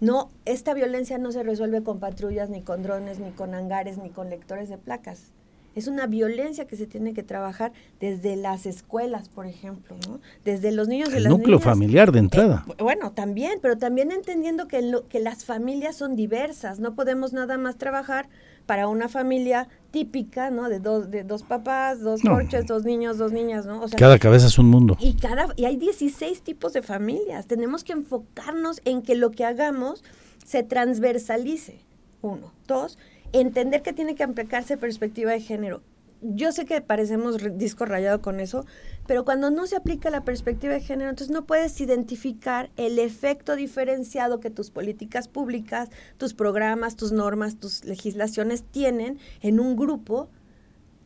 No, 0.00 0.30
esta 0.46 0.74
violencia 0.74 1.18
no 1.18 1.30
se 1.30 1.42
resuelve 1.42 1.82
con 1.82 2.00
patrullas, 2.00 2.48
ni 2.48 2.62
con 2.62 2.82
drones, 2.82 3.20
ni 3.20 3.30
con 3.30 3.54
hangares, 3.54 3.98
ni 3.98 4.10
con 4.10 4.30
lectores 4.30 4.68
de 4.68 4.78
placas. 4.78 5.32
Es 5.74 5.86
una 5.86 6.06
violencia 6.06 6.66
que 6.66 6.76
se 6.76 6.86
tiene 6.86 7.14
que 7.14 7.22
trabajar 7.22 7.72
desde 8.00 8.36
las 8.36 8.66
escuelas, 8.66 9.28
por 9.28 9.46
ejemplo, 9.46 9.96
¿no? 10.08 10.20
Desde 10.44 10.72
los 10.72 10.88
niños 10.88 11.10
y 11.12 11.16
El 11.16 11.24
las 11.24 11.32
núcleo 11.32 11.60
familiar 11.60 12.12
de 12.12 12.18
entrada. 12.18 12.64
Eh, 12.68 12.82
bueno, 12.82 13.12
también, 13.12 13.58
pero 13.62 13.78
también 13.78 14.10
entendiendo 14.10 14.68
que, 14.68 14.82
lo, 14.82 15.06
que 15.08 15.20
las 15.20 15.44
familias 15.44 15.96
son 15.96 16.16
diversas. 16.16 16.80
No 16.80 16.94
podemos 16.94 17.32
nada 17.32 17.58
más 17.58 17.76
trabajar 17.76 18.28
para 18.66 18.88
una 18.88 19.08
familia 19.08 19.68
típica, 19.90 20.50
¿no? 20.50 20.68
De 20.68 20.78
dos, 20.78 21.10
de 21.10 21.24
dos 21.24 21.42
papás, 21.42 22.00
dos 22.00 22.20
coches, 22.22 22.66
dos 22.66 22.84
niños, 22.84 23.18
dos 23.18 23.32
niñas, 23.32 23.66
¿no? 23.66 23.82
O 23.82 23.88
sea, 23.88 23.98
cada 23.98 24.18
cabeza 24.18 24.46
es 24.46 24.58
un 24.58 24.66
mundo. 24.66 24.96
Y, 25.00 25.14
cada, 25.14 25.48
y 25.56 25.64
hay 25.64 25.76
16 25.76 26.42
tipos 26.42 26.72
de 26.72 26.82
familias. 26.82 27.46
Tenemos 27.46 27.84
que 27.84 27.92
enfocarnos 27.92 28.80
en 28.84 29.02
que 29.02 29.14
lo 29.14 29.30
que 29.30 29.44
hagamos 29.44 30.04
se 30.44 30.62
transversalice. 30.62 31.80
Uno. 32.22 32.52
Dos, 32.66 32.98
entender 33.32 33.82
que 33.82 33.92
tiene 33.92 34.14
que 34.14 34.22
aplicarse 34.22 34.76
perspectiva 34.76 35.32
de 35.32 35.40
género. 35.40 35.82
Yo 36.22 36.52
sé 36.52 36.66
que 36.66 36.82
parecemos 36.82 37.38
disco 37.56 37.86
rayado 37.86 38.20
con 38.20 38.40
eso, 38.40 38.66
pero 39.06 39.24
cuando 39.24 39.50
no 39.50 39.66
se 39.66 39.76
aplica 39.76 40.10
la 40.10 40.22
perspectiva 40.22 40.74
de 40.74 40.80
género, 40.80 41.08
entonces 41.08 41.32
no 41.32 41.46
puedes 41.46 41.80
identificar 41.80 42.70
el 42.76 42.98
efecto 42.98 43.56
diferenciado 43.56 44.38
que 44.38 44.50
tus 44.50 44.70
políticas 44.70 45.28
públicas, 45.28 45.88
tus 46.18 46.34
programas, 46.34 46.96
tus 46.96 47.12
normas, 47.12 47.56
tus 47.56 47.86
legislaciones 47.86 48.64
tienen 48.64 49.18
en 49.40 49.60
un 49.60 49.76
grupo, 49.76 50.28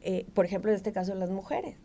eh, 0.01 0.27
por 0.35 0.47
ejemplo, 0.47 0.73
en 0.73 0.77
este 0.77 0.93
caso 0.93 1.15
las 1.15 1.31
mujeres. 1.31 1.77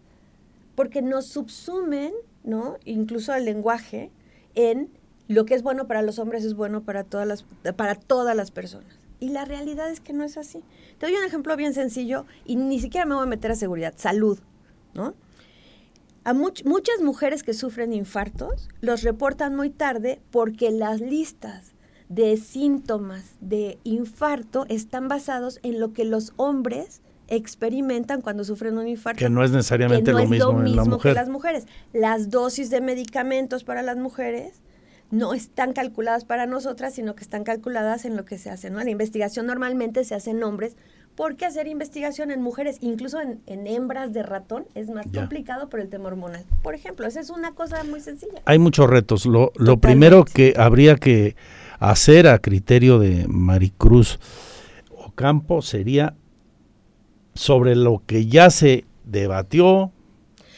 Porque 0.73 1.03
nos 1.03 1.27
subsumen, 1.27 2.13
¿no? 2.43 2.77
Incluso 2.83 3.35
el 3.35 3.45
lenguaje, 3.45 4.09
en 4.55 4.89
lo 5.27 5.45
que 5.45 5.53
es 5.53 5.61
bueno 5.61 5.85
para 5.85 6.01
los 6.01 6.17
hombres 6.17 6.43
es 6.43 6.55
bueno 6.55 6.81
para 6.81 7.03
todas 7.03 7.27
las, 7.27 7.45
para 7.75 7.93
todas 7.93 8.35
las 8.35 8.49
personas. 8.49 8.97
Y 9.19 9.29
la 9.29 9.45
realidad 9.45 9.89
es 9.89 9.99
que 9.99 10.13
no 10.13 10.23
es 10.23 10.37
así. 10.37 10.63
Te 10.97 11.07
doy 11.07 11.15
un 11.15 11.25
ejemplo 11.25 11.55
bien 11.57 11.73
sencillo 11.73 12.25
y 12.45 12.55
ni 12.55 12.79
siquiera 12.79 13.05
me 13.05 13.15
voy 13.15 13.23
a 13.23 13.27
meter 13.27 13.51
a 13.51 13.55
seguridad, 13.55 13.93
salud, 13.97 14.39
¿no? 14.93 15.13
A 16.23 16.33
muchas 16.33 17.01
mujeres 17.01 17.43
que 17.43 17.53
sufren 17.53 17.93
infartos 17.93 18.69
los 18.81 19.03
reportan 19.03 19.55
muy 19.55 19.69
tarde 19.69 20.21
porque 20.31 20.69
las 20.69 21.01
listas 21.01 21.73
de 22.09 22.37
síntomas 22.37 23.35
de 23.39 23.77
infarto 23.83 24.65
están 24.67 25.07
basados 25.07 25.59
en 25.63 25.79
lo 25.79 25.93
que 25.93 26.05
los 26.05 26.33
hombres 26.35 27.01
experimentan 27.29 28.21
cuando 28.21 28.43
sufren 28.43 28.77
un 28.77 28.87
infarto. 28.87 29.19
Que 29.19 29.29
no 29.29 29.43
es 29.43 29.51
necesariamente 29.51 30.11
lo, 30.11 30.25
mismo 30.25 30.61
en 30.61 30.75
la 30.75 30.83
mujer. 30.83 31.13
que 31.13 31.19
las 31.19 31.29
mujeres. 31.29 31.67
Las 31.93 32.29
dosis 32.29 32.69
de 32.69 32.81
medicamentos 32.81 33.63
para 33.63 33.81
las 33.81 33.97
mujeres 33.97 34.61
no 35.11 35.33
están 35.33 35.73
calculadas 35.73 36.25
para 36.25 36.45
nosotras, 36.45 36.93
sino 36.93 37.15
que 37.15 37.23
están 37.23 37.43
calculadas 37.43 38.05
en 38.05 38.15
lo 38.15 38.25
que 38.25 38.37
se 38.37 38.49
hace, 38.49 38.69
¿no? 38.69 38.83
La 38.83 38.89
investigación 38.89 39.47
normalmente 39.47 40.03
se 40.03 40.15
hace 40.15 40.31
en 40.31 40.43
hombres, 40.43 40.75
porque 41.15 41.45
hacer 41.45 41.67
investigación 41.67 42.31
en 42.31 42.41
mujeres, 42.41 42.77
incluso 42.79 43.19
en, 43.19 43.41
hembras 43.67 44.13
de 44.13 44.23
ratón, 44.23 44.67
es 44.75 44.89
más 44.89 45.05
complicado 45.13 45.67
por 45.67 45.79
el 45.79 45.89
tema 45.89 46.07
hormonal. 46.07 46.45
Por 46.61 46.75
ejemplo, 46.75 47.07
esa 47.07 47.19
es 47.19 47.29
una 47.29 47.53
cosa 47.53 47.83
muy 47.83 47.99
sencilla. 47.99 48.41
Hay 48.45 48.59
muchos 48.59 48.89
retos. 48.89 49.25
Lo, 49.25 49.51
lo 49.55 49.77
primero 49.79 50.23
que 50.23 50.53
habría 50.55 50.95
que 50.95 51.35
hacer 51.79 52.27
a 52.27 52.39
criterio 52.39 52.99
de 52.99 53.25
Maricruz 53.27 54.19
Ocampo 54.91 55.61
sería 55.61 56.15
sobre 57.33 57.75
lo 57.75 58.03
que 58.05 58.27
ya 58.27 58.49
se 58.49 58.85
debatió, 59.03 59.91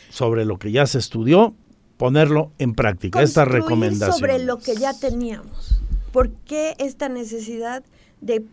sobre 0.10 0.46
lo 0.46 0.60
que 0.60 0.72
ya 0.72 0.86
se 0.86 1.00
estudió, 1.00 1.56
ponerlo 2.02 2.52
en 2.58 2.74
práctica, 2.74 3.22
esta 3.22 3.46
recomendación. 3.46 4.18
sobre 4.18 4.44
lo 4.44 4.58
que 4.58 4.76
ya 4.76 4.98
teníamos. 4.98 5.80
¿Por 6.12 6.32
qué 6.32 6.74
esta 6.80 7.10
necesidad 7.10 7.84
de, 8.22 8.48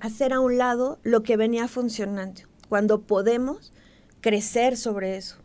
hacer 0.00 0.32
a 0.32 0.40
un 0.40 0.58
lado 0.58 0.98
lo 1.04 1.22
que 1.22 1.36
venía 1.36 1.68
funcionando? 1.68 2.40
Cuando 2.68 3.02
podemos 3.02 3.72
crecer 4.20 4.76
sobre 4.76 5.16
eso. 5.16 5.36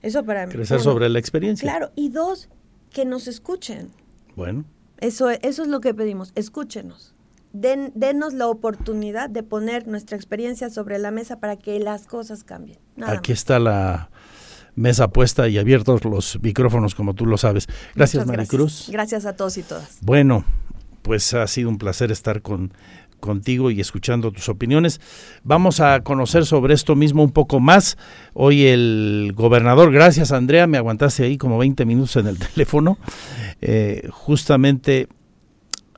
Eso 0.00 0.24
para 0.24 0.46
mí. 0.46 0.54
Crecer 0.54 0.80
sobre 0.80 1.10
la 1.10 1.18
experiencia. 1.18 1.68
Claro. 1.68 1.92
Y 1.96 2.08
dos, 2.08 2.48
que 2.90 3.04
nos 3.04 3.28
escuchen. 3.28 3.90
Bueno. 4.34 4.64
Eso, 5.00 5.28
eso 5.28 5.62
es 5.62 5.68
lo 5.68 5.80
que 5.80 5.92
pedimos. 5.92 6.32
Escúchenos. 6.34 7.14
Den, 7.52 7.92
denos 7.94 8.32
la 8.32 8.48
oportunidad 8.48 9.28
de 9.28 9.42
poner 9.42 9.86
nuestra 9.86 10.16
experiencia 10.16 10.70
sobre 10.70 10.98
la 10.98 11.10
mesa 11.10 11.40
para 11.40 11.56
que 11.56 11.78
las 11.78 12.06
cosas 12.06 12.42
cambien. 12.42 12.78
Aquí 13.02 13.32
está 13.32 13.58
la 13.58 14.08
mesa 14.76 15.08
puesta 15.08 15.48
y 15.48 15.58
abiertos 15.58 16.04
los 16.04 16.38
micrófonos, 16.42 16.94
como 16.94 17.14
tú 17.14 17.26
lo 17.26 17.36
sabes. 17.36 17.68
Gracias, 17.94 18.26
Maricruz. 18.26 18.88
Gracias. 18.90 19.26
a 19.26 19.36
todos 19.36 19.56
y 19.58 19.62
todas. 19.62 19.98
Bueno, 20.00 20.44
pues 21.02 21.34
ha 21.34 21.46
sido 21.46 21.68
un 21.68 21.78
placer 21.78 22.10
estar 22.10 22.42
con 22.42 22.72
contigo 23.24 23.70
y 23.70 23.80
escuchando 23.80 24.30
tus 24.32 24.50
opiniones. 24.50 25.00
Vamos 25.44 25.80
a 25.80 26.00
conocer 26.00 26.44
sobre 26.44 26.74
esto 26.74 26.94
mismo 26.94 27.22
un 27.22 27.30
poco 27.30 27.58
más. 27.58 27.96
Hoy 28.34 28.66
el 28.66 29.32
gobernador, 29.34 29.90
gracias 29.90 30.30
Andrea, 30.30 30.66
me 30.66 30.76
aguantaste 30.76 31.24
ahí 31.24 31.38
como 31.38 31.56
20 31.56 31.86
minutos 31.86 32.16
en 32.16 32.26
el 32.26 32.38
teléfono, 32.54 32.98
eh, 33.62 34.08
justamente 34.10 35.08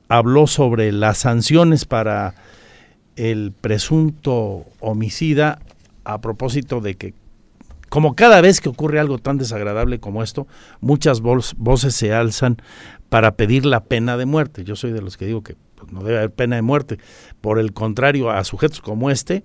habló 0.07 0.47
sobre 0.47 0.93
las 0.93 1.17
sanciones 1.17 1.83
para 1.83 2.33
el 3.17 3.51
presunto 3.51 4.65
homicida 4.79 5.59
a 6.05 6.21
propósito 6.21 6.79
de 6.79 6.95
que 6.95 7.13
como 7.89 8.15
cada 8.15 8.41
vez 8.41 8.61
que 8.61 8.69
ocurre 8.69 8.99
algo 8.99 9.17
tan 9.17 9.37
desagradable 9.37 9.99
como 9.99 10.23
esto, 10.23 10.47
muchas 10.81 11.21
voces 11.21 11.95
se 11.95 12.13
alzan 12.13 12.57
para 13.09 13.35
pedir 13.35 13.65
la 13.65 13.83
pena 13.83 14.17
de 14.17 14.25
muerte. 14.25 14.63
Yo 14.63 14.75
soy 14.75 14.91
de 14.91 15.01
los 15.01 15.17
que 15.17 15.25
digo 15.25 15.41
que 15.41 15.55
pues, 15.75 15.91
no 15.91 16.03
debe 16.03 16.17
haber 16.17 16.31
pena 16.31 16.57
de 16.57 16.61
muerte. 16.61 16.97
Por 17.41 17.59
el 17.59 17.73
contrario, 17.73 18.29
a 18.29 18.43
sujetos 18.43 18.81
como 18.81 19.09
este, 19.09 19.43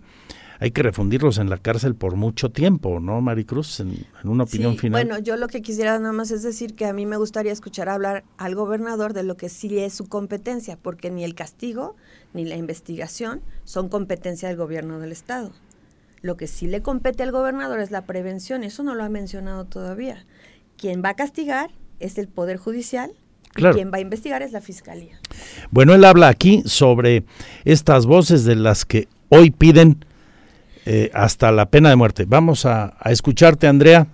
hay 0.59 0.71
que 0.73 0.83
refundirlos 0.83 1.39
en 1.39 1.51
la 1.51 1.59
cárcel 1.59 1.95
por 1.95 2.17
mucho 2.17 2.51
tiempo, 2.51 3.01
¿no, 3.01 3.21
Maricruz? 3.21 3.81
En, 3.81 4.07
en 4.23 4.29
una 4.29 4.45
opinión 4.45 4.77
final. 4.77 5.05
Bueno, 5.05 5.23
yo 5.23 5.37
lo 5.37 5.49
que 5.49 5.63
quisiera 5.63 5.99
nada 5.99 6.13
más 6.13 6.31
es 6.31 6.43
decir 6.43 6.75
que 6.75 6.87
a 6.87 6.93
mí 6.93 7.07
me 7.07 7.17
gustaría 7.17 7.53
escuchar 7.53 7.89
hablar 7.89 8.25
al 8.39 8.55
gobernador 8.55 9.13
de 9.13 9.23
lo 9.23 9.37
que 9.37 9.49
sí 9.49 9.79
es 9.79 9.95
su 9.95 10.07
competencia, 10.07 10.77
porque 10.81 11.11
ni 11.11 11.25
el 11.25 11.35
castigo 11.35 11.97
ni 12.33 12.45
la 12.45 12.57
investigación 12.57 13.41
son 13.65 13.89
competencia 13.89 14.49
del 14.49 14.57
gobierno 14.57 14.99
del 14.99 15.13
Estado 15.13 15.53
Lo 16.23 16.37
que 16.37 16.47
sí 16.47 16.69
le 16.69 16.83
compete 16.83 17.25
al 17.25 17.33
gobernador 17.33 17.81
es 17.81 17.91
la 17.91 18.07
prevención, 18.07 18.63
eso 18.63 18.85
no 18.85 18.95
lo 18.95 19.03
ha 19.03 19.09
mencionado 19.09 19.65
todavía. 19.65 20.25
Quien 20.79 21.03
va 21.05 21.11
a 21.11 21.15
castigar 21.15 21.71
es 21.99 22.17
el 22.17 22.29
Poder 22.29 22.59
Judicial 22.59 23.11
y 23.57 23.63
quien 23.63 23.91
va 23.93 23.97
a 23.99 24.01
investigar 24.01 24.41
es 24.41 24.53
la 24.53 24.61
Fiscalía. 24.61 25.19
Bueno, 25.73 25.95
él 25.95 26.05
habla 26.05 26.29
aquí 26.29 26.63
sobre 26.65 27.25
estas 27.65 28.07
voces 28.07 28.45
de 28.45 28.55
las 28.55 28.85
que 28.85 29.09
hoy 29.31 29.51
piden 29.51 30.05
eh, 30.87 31.11
hasta 31.13 31.51
la 31.51 31.67
pena 31.67 31.91
de 31.91 31.97
muerte. 31.97 32.25
Vamos 32.27 32.67
a, 32.67 32.95
a 33.01 33.11
escucharte, 33.11 33.67
Andrea. 33.67 34.07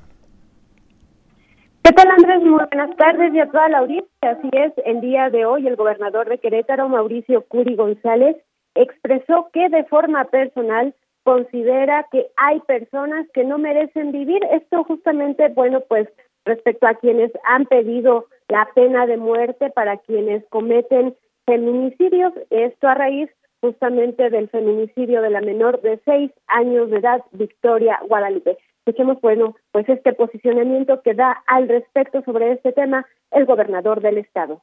¿Qué 1.82 1.92
tal 1.92 2.08
Andrés? 2.10 2.40
Muy 2.42 2.50
buenas 2.50 2.96
tardes 2.96 3.34
y 3.34 3.40
a 3.40 3.50
toda 3.50 3.68
la 3.68 3.78
audiencia. 3.78 4.08
Así 4.22 4.48
es, 4.52 4.72
el 4.86 5.00
día 5.02 5.28
de 5.30 5.44
hoy 5.44 5.66
el 5.66 5.76
gobernador 5.76 6.28
de 6.28 6.38
Querétaro, 6.38 6.88
Mauricio 6.88 7.44
Curi 7.48 7.76
González, 7.76 8.36
expresó 8.74 9.50
que 9.52 9.68
de 9.68 9.84
forma 9.84 10.24
personal 10.24 10.94
considera 11.28 12.06
que 12.10 12.28
hay 12.38 12.58
personas 12.60 13.26
que 13.34 13.44
no 13.44 13.58
merecen 13.58 14.12
vivir. 14.12 14.40
Esto 14.50 14.82
justamente, 14.84 15.50
bueno, 15.50 15.82
pues 15.86 16.08
respecto 16.46 16.86
a 16.86 16.94
quienes 16.94 17.30
han 17.44 17.66
pedido 17.66 18.24
la 18.48 18.66
pena 18.74 19.04
de 19.04 19.18
muerte 19.18 19.68
para 19.68 19.98
quienes 19.98 20.42
cometen 20.48 21.14
feminicidios, 21.44 22.32
esto 22.48 22.88
a 22.88 22.94
raíz 22.94 23.28
justamente 23.60 24.30
del 24.30 24.48
feminicidio 24.48 25.20
de 25.20 25.28
la 25.28 25.42
menor 25.42 25.82
de 25.82 26.00
seis 26.06 26.30
años 26.46 26.88
de 26.88 26.96
edad, 26.96 27.20
Victoria 27.32 27.98
Guadalupe. 28.08 28.56
Escuchemos, 28.86 29.20
bueno, 29.20 29.54
pues 29.70 29.86
este 29.90 30.14
posicionamiento 30.14 31.02
que 31.02 31.12
da 31.12 31.42
al 31.46 31.68
respecto 31.68 32.22
sobre 32.22 32.52
este 32.52 32.72
tema 32.72 33.04
el 33.32 33.44
gobernador 33.44 34.00
del 34.00 34.16
estado. 34.16 34.62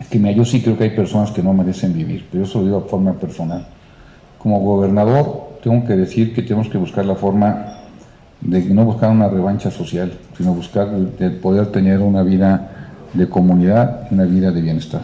Es 0.00 0.08
que 0.08 0.18
yo 0.34 0.44
sí 0.44 0.64
creo 0.64 0.76
que 0.76 0.82
hay 0.82 0.96
personas 0.96 1.30
que 1.30 1.44
no 1.44 1.52
merecen 1.52 1.94
vivir, 1.94 2.26
pero 2.28 2.42
eso 2.42 2.58
lo 2.58 2.64
digo 2.64 2.80
de 2.80 2.88
forma 2.88 3.12
personal. 3.12 3.64
Como 4.38 4.58
gobernador 4.58 5.43
tengo 5.64 5.84
que 5.86 5.94
decir 5.94 6.34
que 6.34 6.42
tenemos 6.42 6.68
que 6.68 6.76
buscar 6.76 7.06
la 7.06 7.14
forma 7.14 7.64
de 8.42 8.60
no 8.66 8.84
buscar 8.84 9.10
una 9.10 9.28
revancha 9.28 9.70
social, 9.70 10.12
sino 10.34 10.52
buscar 10.52 10.88
de 10.88 11.30
poder 11.30 11.72
tener 11.72 12.00
una 12.00 12.22
vida 12.22 12.70
de 13.14 13.28
comunidad 13.28 14.08
una 14.12 14.24
vida 14.24 14.50
de 14.50 14.60
bienestar. 14.60 15.00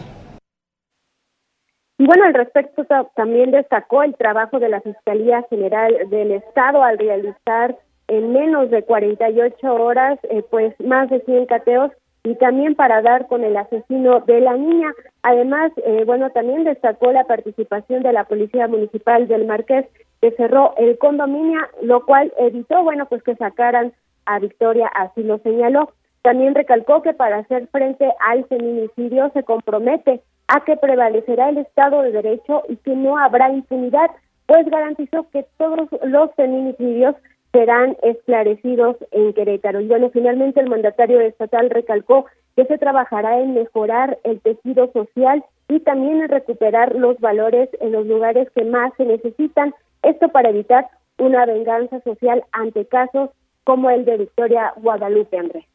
Y 1.97 2.05
bueno, 2.05 2.25
al 2.25 2.33
respecto 2.33 2.85
también 3.15 3.51
destacó 3.51 4.03
el 4.03 4.15
trabajo 4.15 4.59
de 4.59 4.69
la 4.69 4.81
Fiscalía 4.81 5.45
General 5.49 5.93
del 6.09 6.31
Estado 6.31 6.83
al 6.83 6.97
realizar 6.97 7.77
en 8.07 8.33
menos 8.33 8.69
de 8.69 8.83
48 8.83 9.73
horas, 9.73 10.19
eh, 10.23 10.43
pues 10.49 10.73
más 10.79 11.09
de 11.09 11.21
100 11.21 11.45
cateos 11.45 11.91
y 12.23 12.35
también 12.35 12.75
para 12.75 13.01
dar 13.01 13.27
con 13.27 13.43
el 13.43 13.57
asesino 13.57 14.19
de 14.21 14.41
la 14.41 14.57
niña. 14.57 14.91
Además, 15.23 15.71
eh, 15.85 16.03
bueno, 16.05 16.29
también 16.31 16.65
destacó 16.65 17.11
la 17.11 17.23
participación 17.23 18.03
de 18.03 18.13
la 18.13 18.25
Policía 18.25 18.67
Municipal 18.67 19.27
del 19.27 19.45
Marqués, 19.45 19.85
que 20.21 20.31
cerró 20.31 20.73
el 20.77 20.97
condominio, 20.97 21.59
lo 21.81 22.05
cual 22.05 22.31
evitó, 22.37 22.83
bueno, 22.83 23.07
pues 23.07 23.23
que 23.23 23.35
sacaran 23.35 23.93
a 24.25 24.39
Victoria, 24.39 24.87
así 24.87 25.23
lo 25.23 25.39
señaló. 25.39 25.91
También 26.21 26.53
recalcó 26.53 27.01
que 27.01 27.13
para 27.13 27.39
hacer 27.39 27.67
frente 27.67 28.07
al 28.19 28.45
feminicidio 28.45 29.31
se 29.33 29.43
compromete 29.43 30.21
a 30.47 30.63
que 30.63 30.77
prevalecerá 30.77 31.49
el 31.49 31.57
Estado 31.57 32.03
de 32.03 32.11
Derecho 32.11 32.63
y 32.69 32.75
que 32.77 32.95
no 32.95 33.17
habrá 33.17 33.49
impunidad, 33.51 34.11
pues 34.45 34.69
garantizó 34.69 35.27
que 35.31 35.45
todos 35.57 35.89
los 36.03 36.33
feminicidios 36.35 37.15
serán 37.51 37.97
esclarecidos 38.03 38.97
en 39.11 39.33
Querétaro. 39.33 39.81
Y 39.81 39.87
bueno, 39.87 40.09
finalmente 40.11 40.59
el 40.59 40.69
mandatario 40.69 41.19
estatal 41.21 41.69
recalcó 41.69 42.25
que 42.55 42.65
se 42.65 42.77
trabajará 42.77 43.39
en 43.39 43.53
mejorar 43.53 44.17
el 44.23 44.39
tejido 44.41 44.91
social 44.91 45.43
y 45.67 45.79
también 45.79 46.21
en 46.21 46.29
recuperar 46.29 46.95
los 46.95 47.19
valores 47.19 47.69
en 47.79 47.93
los 47.93 48.05
lugares 48.05 48.49
que 48.51 48.65
más 48.65 48.93
se 48.97 49.05
necesitan, 49.05 49.73
esto 50.03 50.29
para 50.29 50.49
evitar 50.49 50.87
una 51.17 51.45
venganza 51.45 52.01
social 52.03 52.43
ante 52.51 52.85
casos 52.87 53.29
como 53.63 53.89
el 53.89 54.05
de 54.05 54.17
Victoria 54.17 54.73
Guadalupe, 54.77 55.37
Andrés. 55.37 55.65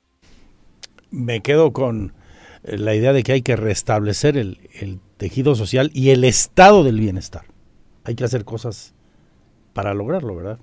Me 1.11 1.41
quedo 1.41 1.73
con 1.73 2.13
eh, 2.65 2.79
la 2.79 2.95
idea 2.95 3.13
de 3.13 3.23
que 3.23 3.33
hay 3.33 3.43
que 3.43 3.57
restablecer 3.57 4.37
el, 4.37 4.59
el 4.81 5.01
tejido 5.17 5.55
social 5.55 5.91
y 5.95 6.11
el 6.11 6.25
estado 6.25 6.83
del 6.85 6.99
bienestar. 6.99 7.43
Hay 8.05 8.15
que 8.15 8.25
hacer 8.25 8.45
cosas 8.45 8.95
para 9.73 9.95
lograrlo, 9.95 10.35
¿verdad? 10.37 10.59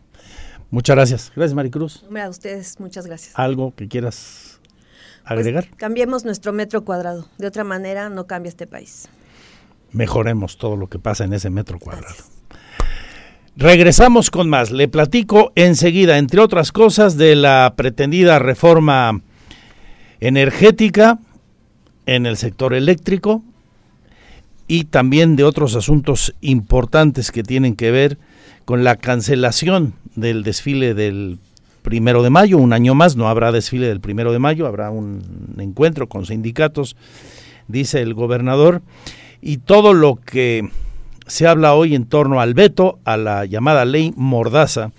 Muchas 0.69 0.95
gracias. 0.95 1.31
Gracias, 1.35 1.53
Maricruz. 1.53 2.03
a 2.19 2.29
ustedes, 2.29 2.79
muchas 2.79 3.05
gracias. 3.05 3.37
¿Algo 3.37 3.75
que 3.75 3.87
quieras 3.87 4.59
agregar? 5.23 5.65
Pues, 5.65 5.77
cambiemos 5.77 6.25
nuestro 6.25 6.51
metro 6.51 6.83
cuadrado. 6.83 7.27
De 7.37 7.45
otra 7.45 7.63
manera, 7.63 8.09
no 8.09 8.25
cambia 8.25 8.49
este 8.49 8.65
país. 8.65 9.07
Mejoremos 9.91 10.57
todo 10.57 10.75
lo 10.75 10.87
que 10.87 10.97
pasa 10.97 11.25
en 11.25 11.33
ese 11.33 11.51
metro 11.51 11.77
cuadrado. 11.77 12.15
Regresamos 13.55 14.31
con 14.31 14.49
más. 14.49 14.71
Le 14.71 14.87
platico 14.87 15.51
enseguida, 15.55 16.17
entre 16.17 16.41
otras 16.41 16.71
cosas, 16.71 17.17
de 17.17 17.35
la 17.35 17.73
pretendida 17.75 18.39
reforma 18.39 19.21
energética 20.19 21.19
en 22.07 22.25
el 22.25 22.35
sector 22.37 22.73
eléctrico 22.73 23.43
y 24.67 24.85
también 24.85 25.35
de 25.35 25.43
otros 25.43 25.75
asuntos 25.75 26.33
importantes 26.41 27.31
que 27.31 27.43
tienen 27.43 27.75
que 27.75 27.91
ver 27.91 28.17
con 28.65 28.83
la 28.83 28.95
cancelación 28.95 29.93
del 30.15 30.41
desfile 30.41 30.95
del 30.95 31.37
primero 31.83 32.23
de 32.23 32.31
mayo, 32.31 32.57
un 32.57 32.73
año 32.73 32.95
más, 32.95 33.15
no 33.17 33.27
habrá 33.27 33.51
desfile 33.51 33.87
del 33.87 33.99
primero 33.99 34.31
de 34.31 34.39
mayo, 34.39 34.65
habrá 34.65 34.89
un 34.89 35.55
encuentro 35.59 36.09
con 36.09 36.25
sindicatos, 36.25 36.95
dice 37.67 38.01
el 38.01 38.13
gobernador, 38.13 38.81
y 39.41 39.57
todo 39.57 39.93
lo 39.93 40.15
que 40.15 40.69
se 41.27 41.47
habla 41.47 41.73
hoy 41.73 41.95
en 41.95 42.05
torno 42.05 42.39
al 42.41 42.53
veto, 42.53 42.99
a 43.05 43.17
la 43.17 43.45
llamada 43.45 43.85
ley 43.85 44.13
Mordaza, 44.15 44.91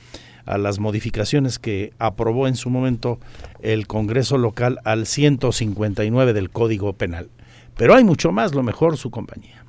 a 0.47 0.59
las 0.59 0.79
modificaciones 0.79 1.59
que 1.59 1.93
aprobó 1.99 2.49
en 2.49 2.57
su 2.57 2.71
momento 2.71 3.19
el 3.61 3.87
Congreso 3.87 4.39
local 4.39 4.79
al 4.85 5.07
159 5.07 6.33
del 6.33 6.51
Código 6.51 6.93
Penal. 6.93 7.29
Pero 7.77 7.95
hay 7.95 8.05
mucho 8.05 8.31
más, 8.31 8.55
lo 8.55 8.63
mejor 8.63 8.97
su 8.97 9.11
compañía. 9.11 9.65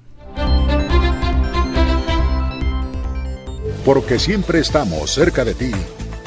porque 3.85 4.17
siempre 4.17 4.59
estamos 4.59 5.11
cerca 5.11 5.45
de 5.45 5.53
ti. 5.53 5.71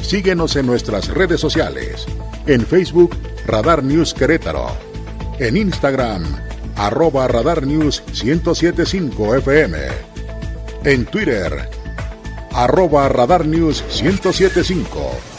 Síguenos 0.01 0.55
en 0.55 0.67
nuestras 0.67 1.09
redes 1.09 1.41
sociales. 1.41 2.07
En 2.47 2.65
Facebook, 2.65 3.17
Radar 3.47 3.83
News 3.83 4.15
Querétaro. 4.15 4.69
En 5.41 5.57
Instagram, 5.57 6.25
arroba 6.77 7.27
Radar 7.27 7.67
News 7.67 8.03
1075 8.23 9.35
FM. 9.37 10.18
En 10.85 11.05
Twitter, 11.07 11.69
arroba 12.53 13.09
Radar 13.09 13.45
News 13.45 13.83
1075. 13.91 15.38